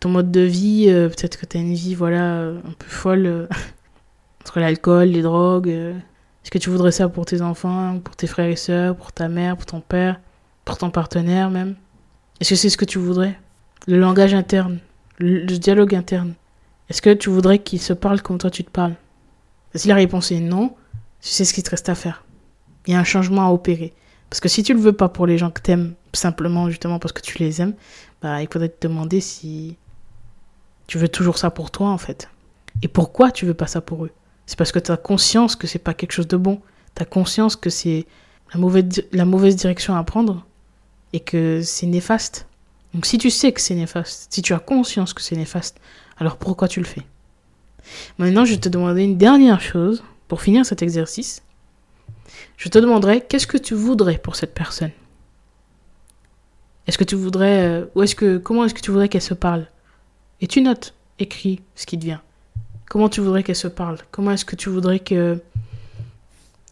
Ton 0.00 0.08
mode 0.08 0.32
de 0.32 0.40
vie, 0.40 0.86
euh, 0.88 1.08
peut-être 1.08 1.38
que 1.38 1.46
tu 1.46 1.58
as 1.58 1.60
une 1.60 1.74
vie 1.74 1.94
voilà, 1.94 2.46
un 2.48 2.72
peu 2.78 2.88
folle 2.88 3.26
euh, 3.26 3.46
entre 4.40 4.58
l'alcool, 4.58 5.08
les 5.08 5.22
drogues. 5.22 5.68
Est-ce 5.68 6.50
que 6.50 6.58
tu 6.58 6.70
voudrais 6.70 6.92
ça 6.92 7.08
pour 7.08 7.26
tes 7.26 7.42
enfants, 7.42 8.00
pour 8.00 8.16
tes 8.16 8.26
frères 8.26 8.48
et 8.48 8.56
sœurs, 8.56 8.96
pour 8.96 9.12
ta 9.12 9.28
mère, 9.28 9.56
pour 9.56 9.66
ton 9.66 9.80
père, 9.80 10.20
pour 10.64 10.78
ton 10.78 10.90
partenaire 10.90 11.50
même? 11.50 11.76
Est-ce 12.40 12.50
que 12.50 12.56
c'est 12.56 12.70
ce 12.70 12.76
que 12.76 12.84
tu 12.84 12.98
voudrais? 12.98 13.38
Le 13.86 13.98
langage 13.98 14.34
interne, 14.34 14.80
le, 15.18 15.44
dialogue 15.46 15.94
interne. 15.94 16.34
Est-ce 16.88 17.00
que 17.00 17.14
tu 17.14 17.30
voudrais 17.30 17.60
qu'ils 17.60 17.80
se 17.80 17.92
parlent 17.92 18.22
comme 18.22 18.38
toi 18.38 18.50
tu 18.50 18.64
te 18.64 18.70
parles? 18.70 18.94
Si 19.74 19.88
la 19.88 19.94
réponse 19.94 20.32
est 20.32 20.40
non, 20.40 20.74
c'est 21.20 21.44
ce 21.44 21.54
qui 21.54 21.62
te 21.62 21.70
reste 21.70 21.88
à 21.88 21.94
faire. 21.94 22.24
Il 22.86 22.92
y 22.92 22.96
a 22.96 23.00
un 23.00 23.04
changement 23.04 23.46
à 23.46 23.50
opérer. 23.50 23.92
Parce 24.30 24.40
que 24.40 24.48
si 24.48 24.62
tu 24.62 24.74
le 24.74 24.80
veux 24.80 24.92
pas 24.92 25.08
pour 25.08 25.26
les 25.26 25.38
gens 25.38 25.50
que 25.50 25.60
t'aimes, 25.60 25.94
simplement 26.12 26.68
justement 26.68 26.98
parce 26.98 27.12
que 27.12 27.20
tu 27.20 27.38
les 27.38 27.60
aimes, 27.60 27.74
bah 28.20 28.42
il 28.42 28.48
faudrait 28.50 28.68
te 28.68 28.86
demander 28.86 29.20
si 29.20 29.76
tu 30.86 30.98
veux 30.98 31.08
toujours 31.08 31.38
ça 31.38 31.50
pour 31.50 31.70
toi 31.70 31.88
en 31.88 31.98
fait. 31.98 32.28
Et 32.82 32.88
pourquoi 32.88 33.30
tu 33.30 33.46
veux 33.46 33.54
pas 33.54 33.66
ça 33.68 33.80
pour 33.80 34.04
eux? 34.04 34.10
C'est 34.46 34.58
parce 34.58 34.72
que 34.72 34.78
tu 34.78 34.90
as 34.90 34.96
conscience 34.96 35.56
que 35.56 35.66
c'est 35.66 35.78
pas 35.78 35.94
quelque 35.94 36.12
chose 36.12 36.28
de 36.28 36.36
bon. 36.36 36.60
Tu 36.96 37.02
as 37.02 37.06
conscience 37.06 37.56
que 37.56 37.70
c'est 37.70 38.06
la 38.52 39.24
mauvaise 39.24 39.56
direction 39.56 39.96
à 39.96 40.04
prendre 40.04 40.44
et 41.14 41.20
que 41.20 41.62
c'est 41.62 41.86
néfaste. 41.86 42.46
Donc 42.92 43.06
si 43.06 43.18
tu 43.18 43.30
sais 43.30 43.52
que 43.52 43.60
c'est 43.60 43.76
néfaste, 43.76 44.32
si 44.32 44.42
tu 44.42 44.52
as 44.52 44.58
conscience 44.58 45.14
que 45.14 45.22
c'est 45.22 45.36
néfaste, 45.36 45.80
alors 46.18 46.36
pourquoi 46.36 46.66
tu 46.66 46.80
le 46.80 46.86
fais? 46.86 47.02
Maintenant, 48.18 48.44
je 48.44 48.54
vais 48.54 48.60
te 48.60 48.68
demander 48.68 49.04
une 49.04 49.16
dernière 49.16 49.60
chose 49.60 50.02
pour 50.26 50.42
finir 50.42 50.66
cet 50.66 50.82
exercice. 50.82 51.42
Je 52.56 52.68
te 52.68 52.78
demanderai 52.78 53.20
qu'est-ce 53.20 53.46
que 53.46 53.58
tu 53.58 53.74
voudrais 53.74 54.18
pour 54.18 54.34
cette 54.34 54.54
personne? 54.54 54.90
Est-ce 56.88 56.98
que 56.98 57.04
tu 57.04 57.14
voudrais 57.14 57.62
euh, 57.62 57.84
ou 57.94 58.02
est-ce 58.02 58.16
que 58.16 58.36
comment 58.36 58.64
est-ce 58.64 58.74
que 58.74 58.80
tu 58.80 58.90
voudrais 58.90 59.08
qu'elle 59.08 59.22
se 59.22 59.34
parle? 59.34 59.68
Et 60.40 60.48
tu 60.48 60.62
notes, 60.62 60.94
écris 61.20 61.60
ce 61.76 61.86
qui 61.86 61.96
te 61.96 62.04
vient. 62.04 62.22
Comment 62.90 63.08
tu 63.08 63.20
voudrais 63.20 63.44
qu'elle 63.44 63.56
se 63.56 63.68
parle? 63.68 63.98
Comment 64.10 64.32
est-ce 64.32 64.44
que 64.44 64.56
tu 64.56 64.68
voudrais 64.68 64.98
que 64.98 65.40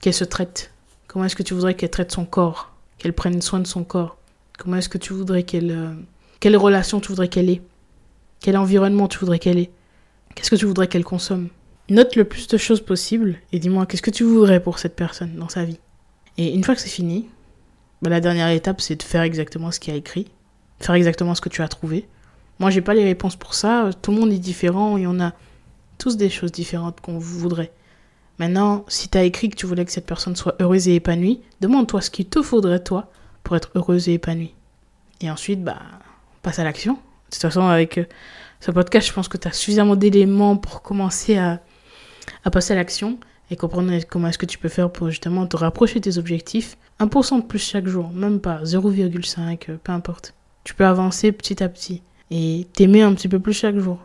qu'elle 0.00 0.14
se 0.14 0.24
traite? 0.24 0.72
Comment 1.07 1.26
est-ce 1.26 1.37
que 1.37 1.44
tu 1.44 1.55
voudrais 1.55 1.74
qu'elle 1.74 1.90
traite 1.90 2.11
son 2.11 2.24
corps? 2.24 2.72
Qu'elle 2.98 3.12
prenne 3.12 3.40
soin 3.40 3.61
de 3.61 3.66
son 3.66 3.85
corps? 3.85 4.16
Comment 4.62 4.77
est-ce 4.77 4.88
que 4.88 4.98
tu 4.98 5.12
voudrais 5.12 5.42
qu'elle 5.42 5.72
euh, 5.72 5.92
quelle 6.38 6.57
relation 6.57 7.01
tu 7.01 7.09
voudrais 7.09 7.27
qu'elle 7.27 7.51
ait? 7.51 7.62
Quel 8.38 8.57
environnement 8.57 9.09
tu 9.09 9.18
voudrais 9.18 9.40
qu'elle 9.40 9.59
ait? 9.59 9.72
Qu'est-ce 10.37 10.53
que 10.53 10.57
tu 10.57 10.66
voudrais 10.66 10.87
qu'elle 10.87 11.03
consomme? 11.03 11.48
Note 11.88 12.14
le 12.14 12.22
plus 12.22 12.46
de 12.46 12.57
choses 12.57 12.81
possible 12.81 13.38
et 13.51 13.59
dis-moi 13.59 13.87
qu'est-ce 13.87 14.03
que 14.03 14.12
tu 14.12 14.22
voudrais 14.22 14.62
pour 14.62 14.79
cette 14.79 14.94
personne 14.94 15.35
dans 15.35 15.48
sa 15.48 15.64
vie? 15.64 15.81
Et 16.38 16.55
une 16.55 16.62
fois 16.62 16.77
que 16.77 16.81
c'est 16.81 16.88
fini, 16.88 17.29
bah, 18.03 18.11
la 18.11 18.20
dernière 18.20 18.51
étape 18.51 18.81
c'est 18.81 18.94
de 18.94 19.03
faire 19.03 19.22
exactement 19.22 19.72
ce 19.72 19.81
qu'il 19.81 19.94
y 19.94 19.96
a 19.96 19.98
écrit, 19.98 20.29
faire 20.79 20.94
exactement 20.94 21.35
ce 21.35 21.40
que 21.40 21.48
tu 21.48 21.61
as 21.61 21.66
trouvé. 21.66 22.07
Moi 22.61 22.70
j'ai 22.70 22.83
pas 22.83 22.94
les 22.94 23.03
réponses 23.03 23.35
pour 23.35 23.55
ça, 23.55 23.90
tout 24.01 24.12
le 24.12 24.20
monde 24.20 24.31
est 24.31 24.38
différent, 24.38 24.96
y 24.96 25.09
en 25.09 25.18
a 25.18 25.33
tous 25.98 26.16
des 26.16 26.31
choses 26.31 26.53
différentes 26.53 27.01
qu'on 27.01 27.18
voudrait. 27.18 27.72
Maintenant, 28.38 28.85
si 28.87 29.09
tu 29.09 29.18
as 29.18 29.25
écrit 29.25 29.48
que 29.48 29.57
tu 29.57 29.66
voulais 29.66 29.85
que 29.85 29.90
cette 29.90 30.07
personne 30.07 30.37
soit 30.37 30.55
heureuse 30.61 30.87
et 30.87 30.94
épanouie, 30.94 31.40
demande-toi 31.61 32.01
ce 32.01 32.11
qu'il 32.11 32.27
te 32.27 32.42
faudrait, 32.42 32.79
toi, 32.79 33.11
pour 33.42 33.57
être 33.57 33.70
heureuse 33.74 34.09
et 34.09 34.14
épanouie. 34.14 34.55
Et 35.20 35.31
ensuite, 35.31 35.62
bah, 35.62 35.81
passe 36.42 36.59
à 36.59 36.64
l'action. 36.64 36.94
De 36.94 36.98
toute 37.31 37.42
façon, 37.42 37.62
avec 37.62 37.98
euh, 37.98 38.05
ce 38.61 38.70
podcast, 38.70 39.07
je 39.09 39.12
pense 39.12 39.28
que 39.28 39.37
tu 39.37 39.48
as 39.48 39.52
suffisamment 39.52 39.96
d'éléments 39.96 40.57
pour 40.57 40.83
commencer 40.83 41.38
à, 41.38 41.61
à 42.44 42.50
passer 42.50 42.72
à 42.72 42.76
l'action 42.76 43.18
et 43.50 43.57
comprendre 43.57 43.92
comment 44.09 44.28
est-ce 44.28 44.38
que 44.38 44.46
tu 44.46 44.59
peux 44.59 44.68
faire 44.68 44.90
pour 44.90 45.11
justement 45.11 45.46
te 45.46 45.57
rapprocher 45.57 46.00
de 46.00 46.11
tes 46.11 46.18
objectifs. 46.18 46.76
1% 47.00 47.42
de 47.42 47.46
plus 47.46 47.59
chaque 47.59 47.87
jour, 47.87 48.11
même 48.11 48.40
pas 48.40 48.62
0,5, 48.62 49.70
euh, 49.70 49.76
peu 49.83 49.92
importe. 49.92 50.35
Tu 50.64 50.74
peux 50.74 50.87
avancer 50.87 51.33
petit 51.33 51.62
à 51.62 51.68
petit 51.68 52.02
et 52.31 52.66
t'aimer 52.72 53.02
un 53.02 53.14
petit 53.14 53.28
peu 53.28 53.40
plus 53.40 53.52
chaque 53.52 53.78
jour. 53.78 53.98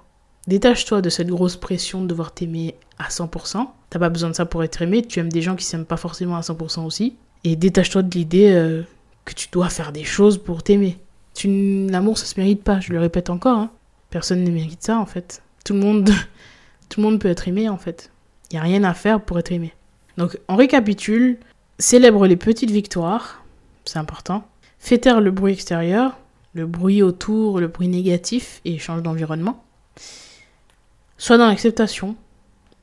Détache-toi 0.47 1.01
de 1.01 1.09
cette 1.09 1.27
grosse 1.27 1.57
pression 1.57 2.01
de 2.01 2.07
devoir 2.07 2.33
t'aimer 2.33 2.75
à 2.97 3.09
100%. 3.09 3.67
T'as 3.89 3.99
pas 3.99 4.09
besoin 4.09 4.29
de 4.29 4.35
ça 4.35 4.45
pour 4.45 4.63
être 4.63 4.81
aimé. 4.81 5.01
Tu 5.01 5.19
aimes 5.19 5.31
des 5.31 5.41
gens 5.41 5.55
qui 5.55 5.65
s'aiment 5.65 5.85
pas 5.85 5.97
forcément 5.97 6.37
à 6.37 6.41
100% 6.41 6.85
aussi. 6.85 7.15
Et 7.43 7.55
détache-toi 7.55 8.01
de 8.01 8.15
l'idée 8.15 8.51
euh, 8.51 8.83
que 9.27 9.33
tu 9.33 9.49
dois 9.51 9.69
faire 9.69 9.91
des 9.91 10.05
choses 10.05 10.37
pour 10.37 10.63
t'aimer. 10.63 10.97
L'amour, 11.43 12.17
ça 12.17 12.25
se 12.25 12.39
mérite 12.39 12.63
pas. 12.63 12.79
Je 12.79 12.93
le 12.93 12.99
répète 12.99 13.29
encore. 13.29 13.59
Hein. 13.59 13.71
Personne 14.09 14.43
ne 14.43 14.49
mérite 14.49 14.83
ça 14.83 14.97
en 14.97 15.05
fait. 15.05 15.43
Tout 15.65 15.73
le 15.73 15.79
monde, 15.79 16.09
tout 16.89 17.01
le 17.01 17.05
monde 17.05 17.19
peut 17.19 17.27
être 17.27 17.47
aimé 17.47 17.69
en 17.69 17.77
fait. 17.77 18.09
Il 18.49 18.55
y 18.55 18.57
a 18.57 18.63
rien 18.63 18.83
à 18.83 18.93
faire 18.93 19.21
pour 19.21 19.37
être 19.37 19.51
aimé. 19.51 19.73
Donc, 20.17 20.39
on 20.47 20.55
récapitule. 20.55 21.37
Célèbre 21.77 22.25
les 22.25 22.37
petites 22.37 22.71
victoires. 22.71 23.43
C'est 23.85 23.99
important. 23.99 24.47
Fais 24.79 24.97
taire 24.97 25.21
le 25.21 25.29
bruit 25.29 25.53
extérieur, 25.53 26.17
le 26.53 26.65
bruit 26.65 27.03
autour, 27.03 27.59
le 27.59 27.67
bruit 27.67 27.87
négatif 27.87 28.61
et 28.65 28.79
change 28.79 29.03
d'environnement. 29.03 29.63
Sois 31.17 31.37
dans 31.37 31.47
l'acceptation 31.47 32.15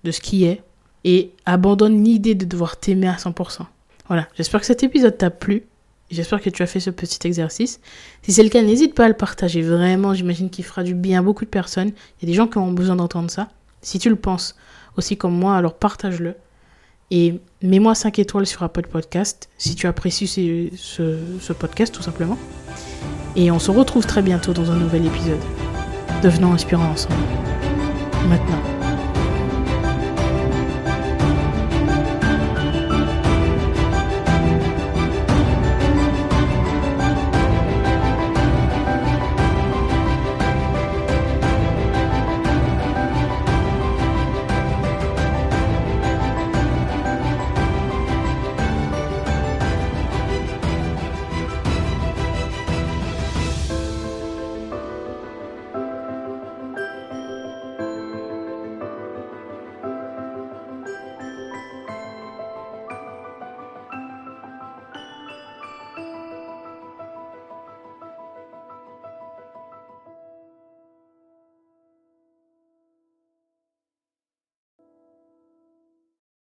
de 0.05 0.11
ce 0.11 0.21
qui 0.21 0.45
est 0.45 0.63
et 1.05 1.33
abandonne 1.47 2.05
l'idée 2.05 2.35
de 2.35 2.45
devoir 2.45 2.77
t'aimer 2.77 3.09
à 3.09 3.17
100%. 3.17 3.63
Voilà, 4.09 4.29
j'espère 4.37 4.61
que 4.61 4.67
cet 4.67 4.83
épisode 4.83 5.17
t'a 5.17 5.31
plu. 5.31 5.65
J'espère 6.11 6.41
que 6.41 6.51
tu 6.51 6.63
as 6.63 6.67
fait 6.67 6.81
ce 6.81 6.91
petit 6.91 7.27
exercice. 7.27 7.81
Si 8.23 8.33
c'est 8.33 8.43
le 8.43 8.49
cas, 8.49 8.63
n'hésite 8.63 8.95
pas 8.95 9.07
à 9.07 9.09
le 9.09 9.15
partager. 9.15 9.63
Vraiment, 9.63 10.15
j'imagine 10.15 10.51
qu'il 10.51 10.65
fera 10.65 10.83
du 10.83 10.95
bien 10.95 11.21
à 11.21 11.23
beaucoup 11.23 11.45
de 11.45 11.51
personnes. 11.51 11.89
Il 11.89 12.23
y 12.23 12.25
a 12.25 12.29
des 12.33 12.35
gens 12.35 12.47
qui 12.47 12.59
ont 12.59 12.73
besoin 12.73 12.97
d'entendre 12.97 13.31
ça. 13.31 13.49
Si 13.83 13.99
tu 13.99 14.11
le 14.11 14.17
penses 14.17 14.55
aussi 14.97 15.17
comme 15.17 15.35
moi, 15.35 15.57
alors 15.57 15.75
partage-le. 15.75 16.35
Et 17.11 17.41
mets-moi 17.63 17.95
5 17.95 18.19
étoiles 18.19 18.47
sur 18.47 18.63
Apple 18.63 18.87
Podcast 18.89 19.49
si 19.59 19.75
tu 19.75 19.87
apprécies 19.87 20.27
ce, 20.27 21.19
ce 21.41 21.53
podcast 21.53 21.95
tout 21.95 22.03
simplement. 22.03 22.39
Et 23.37 23.51
on 23.51 23.59
se 23.59 23.71
retrouve 23.71 24.07
très 24.07 24.23
bientôt 24.23 24.53
dans 24.53 24.71
un 24.71 24.77
nouvel 24.77 25.07
épisode. 25.07 25.41
Devenons 26.23 26.53
inspirants 26.53 26.91
ensemble 26.91 27.17
maintenant. 28.29 28.74